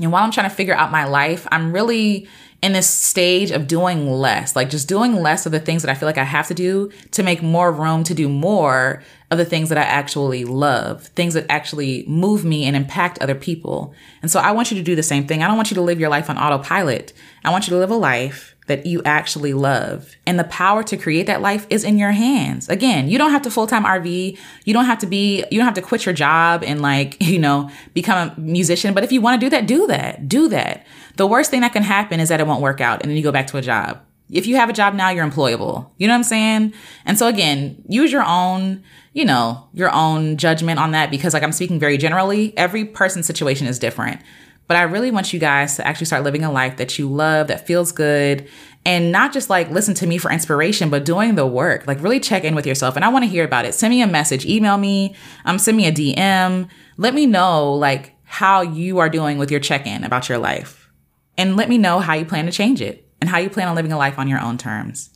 And 0.00 0.10
while 0.12 0.24
I'm 0.24 0.30
trying 0.30 0.48
to 0.48 0.54
figure 0.54 0.74
out 0.74 0.90
my 0.90 1.04
life, 1.04 1.46
I'm 1.50 1.72
really 1.72 2.28
in 2.60 2.72
this 2.72 2.88
stage 2.88 3.52
of 3.52 3.68
doing 3.68 4.10
less, 4.10 4.56
like 4.56 4.68
just 4.68 4.88
doing 4.88 5.14
less 5.14 5.46
of 5.46 5.52
the 5.52 5.60
things 5.60 5.82
that 5.82 5.90
I 5.90 5.94
feel 5.94 6.08
like 6.08 6.18
I 6.18 6.24
have 6.24 6.48
to 6.48 6.54
do 6.54 6.90
to 7.12 7.22
make 7.22 7.40
more 7.40 7.70
room 7.70 8.02
to 8.04 8.14
do 8.14 8.28
more 8.28 9.02
of 9.30 9.38
the 9.38 9.44
things 9.44 9.68
that 9.68 9.78
I 9.78 9.82
actually 9.82 10.44
love, 10.44 11.06
things 11.08 11.34
that 11.34 11.46
actually 11.48 12.04
move 12.08 12.44
me 12.44 12.64
and 12.64 12.74
impact 12.74 13.20
other 13.20 13.36
people. 13.36 13.94
And 14.22 14.30
so 14.30 14.40
I 14.40 14.50
want 14.52 14.72
you 14.72 14.76
to 14.76 14.82
do 14.82 14.96
the 14.96 15.04
same 15.04 15.26
thing. 15.26 15.42
I 15.42 15.46
don't 15.46 15.56
want 15.56 15.70
you 15.70 15.76
to 15.76 15.82
live 15.82 16.00
your 16.00 16.08
life 16.08 16.28
on 16.28 16.38
autopilot. 16.38 17.12
I 17.44 17.50
want 17.50 17.68
you 17.68 17.72
to 17.74 17.78
live 17.78 17.90
a 17.90 17.96
life 17.96 18.56
that 18.68 18.86
you 18.86 19.02
actually 19.04 19.52
love. 19.52 20.14
And 20.26 20.38
the 20.38 20.44
power 20.44 20.82
to 20.84 20.96
create 20.96 21.26
that 21.26 21.42
life 21.42 21.66
is 21.68 21.84
in 21.84 21.98
your 21.98 22.12
hands. 22.12 22.68
Again, 22.68 23.08
you 23.08 23.18
don't 23.18 23.32
have 23.32 23.42
to 23.42 23.50
full-time 23.50 23.84
RV. 23.84 24.38
You 24.64 24.74
don't 24.74 24.84
have 24.84 24.98
to 24.98 25.06
be, 25.06 25.44
you 25.50 25.58
don't 25.58 25.66
have 25.66 25.74
to 25.74 25.82
quit 25.82 26.06
your 26.06 26.14
job 26.14 26.62
and 26.64 26.80
like, 26.80 27.16
you 27.20 27.38
know, 27.38 27.70
become 27.94 28.30
a 28.30 28.40
musician. 28.40 28.94
But 28.94 29.04
if 29.04 29.12
you 29.12 29.20
want 29.20 29.40
to 29.40 29.46
do 29.46 29.50
that, 29.50 29.66
do 29.66 29.86
that. 29.88 30.28
Do 30.28 30.48
that. 30.48 30.86
The 31.16 31.26
worst 31.26 31.50
thing 31.50 31.62
that 31.62 31.72
can 31.72 31.82
happen 31.82 32.20
is 32.20 32.28
that 32.28 32.40
it 32.40 32.46
won't 32.46 32.62
work 32.62 32.80
out 32.80 33.02
and 33.02 33.10
then 33.10 33.16
you 33.16 33.22
go 33.22 33.32
back 33.32 33.48
to 33.48 33.56
a 33.56 33.62
job. 33.62 34.00
If 34.30 34.46
you 34.46 34.56
have 34.56 34.68
a 34.68 34.74
job 34.74 34.94
now, 34.94 35.08
you're 35.08 35.26
employable. 35.26 35.90
You 35.96 36.06
know 36.06 36.12
what 36.12 36.18
I'm 36.18 36.24
saying? 36.24 36.74
And 37.06 37.18
so 37.18 37.26
again, 37.26 37.82
use 37.88 38.12
your 38.12 38.24
own, 38.24 38.84
you 39.14 39.24
know, 39.24 39.68
your 39.72 39.90
own 39.90 40.36
judgment 40.36 40.78
on 40.78 40.90
that 40.90 41.10
because 41.10 41.32
like 41.32 41.42
I'm 41.42 41.52
speaking 41.52 41.78
very 41.78 41.96
generally, 41.96 42.56
every 42.56 42.84
person's 42.84 43.26
situation 43.26 43.66
is 43.66 43.78
different. 43.78 44.20
But 44.68 44.76
I 44.76 44.82
really 44.82 45.10
want 45.10 45.32
you 45.32 45.40
guys 45.40 45.76
to 45.76 45.86
actually 45.86 46.06
start 46.06 46.22
living 46.22 46.44
a 46.44 46.52
life 46.52 46.76
that 46.76 46.98
you 46.98 47.10
love, 47.10 47.48
that 47.48 47.66
feels 47.66 47.90
good, 47.90 48.48
and 48.84 49.10
not 49.10 49.32
just 49.32 49.50
like 49.50 49.70
listen 49.70 49.94
to 49.94 50.06
me 50.06 50.18
for 50.18 50.30
inspiration, 50.30 50.90
but 50.90 51.04
doing 51.04 51.34
the 51.34 51.46
work. 51.46 51.86
Like 51.86 52.02
really 52.02 52.20
check 52.20 52.44
in 52.44 52.54
with 52.54 52.66
yourself. 52.66 52.94
And 52.94 53.04
I 53.04 53.08
want 53.08 53.24
to 53.24 53.28
hear 53.28 53.44
about 53.44 53.64
it. 53.64 53.74
Send 53.74 53.90
me 53.90 54.02
a 54.02 54.06
message, 54.06 54.46
email 54.46 54.78
me, 54.78 55.16
um, 55.44 55.58
send 55.58 55.76
me 55.76 55.86
a 55.86 55.92
DM. 55.92 56.68
Let 56.96 57.14
me 57.14 57.26
know 57.26 57.74
like 57.74 58.14
how 58.24 58.60
you 58.60 58.98
are 58.98 59.08
doing 59.08 59.38
with 59.38 59.50
your 59.50 59.60
check-in 59.60 60.04
about 60.04 60.28
your 60.28 60.38
life. 60.38 60.90
And 61.38 61.56
let 61.56 61.68
me 61.68 61.78
know 61.78 62.00
how 62.00 62.14
you 62.14 62.26
plan 62.26 62.46
to 62.46 62.52
change 62.52 62.82
it 62.82 63.08
and 63.20 63.30
how 63.30 63.38
you 63.38 63.48
plan 63.48 63.68
on 63.68 63.74
living 63.74 63.92
a 63.92 63.98
life 63.98 64.18
on 64.18 64.28
your 64.28 64.40
own 64.40 64.58
terms. 64.58 65.10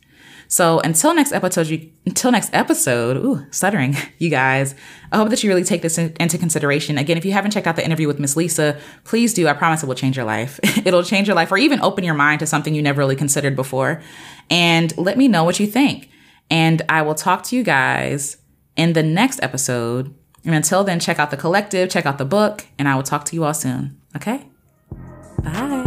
So 0.52 0.80
until 0.80 1.14
next 1.14 1.32
episode, 1.32 1.68
you, 1.68 1.90
until 2.04 2.30
next 2.30 2.50
episode, 2.52 3.16
ooh, 3.16 3.47
stuttering, 3.50 3.97
you 4.18 4.28
guys. 4.28 4.75
I 5.11 5.16
hope 5.16 5.30
that 5.30 5.42
you 5.42 5.49
really 5.49 5.64
take 5.64 5.80
this 5.80 5.97
in, 5.97 6.14
into 6.21 6.37
consideration. 6.37 6.99
Again, 6.99 7.16
if 7.16 7.25
you 7.25 7.32
haven't 7.32 7.52
checked 7.52 7.66
out 7.66 7.76
the 7.76 7.85
interview 7.85 8.06
with 8.06 8.18
Miss 8.18 8.37
Lisa, 8.37 8.78
please 9.04 9.32
do. 9.32 9.49
I 9.49 9.54
promise 9.54 9.82
it 9.82 9.87
will 9.87 9.94
change 9.94 10.14
your 10.14 10.26
life. 10.26 10.61
It'll 10.87 11.04
change 11.04 11.26
your 11.26 11.37
life 11.37 11.50
or 11.50 11.56
even 11.56 11.80
open 11.80 12.04
your 12.04 12.12
mind 12.12 12.40
to 12.40 12.47
something 12.47 12.75
you 12.75 12.82
never 12.82 12.99
really 12.99 13.16
considered 13.16 13.56
before. 13.56 14.02
And 14.50 14.94
let 14.99 15.16
me 15.16 15.26
know 15.26 15.42
what 15.42 15.59
you 15.59 15.66
think. 15.66 16.11
And 16.50 16.82
I 16.87 17.00
will 17.00 17.14
talk 17.14 17.44
to 17.44 17.56
you 17.56 17.62
guys 17.62 18.37
in 18.76 18.92
the 18.92 19.02
next 19.02 19.42
episode. 19.42 20.14
And 20.44 20.54
until 20.54 20.85
then, 20.85 21.00
check 21.00 21.18
out 21.18 21.30
the 21.30 21.38
collective, 21.38 21.88
check 21.88 22.04
out 22.04 22.18
the 22.18 22.26
book, 22.26 22.66
and 22.78 22.90
I 22.90 22.94
will 22.94 23.02
talk 23.02 23.25
to 23.25 23.35
you 23.35 23.44
all 23.44 23.54
soon. 23.54 23.99
Okay? 24.14 24.44
Bye. 25.42 25.81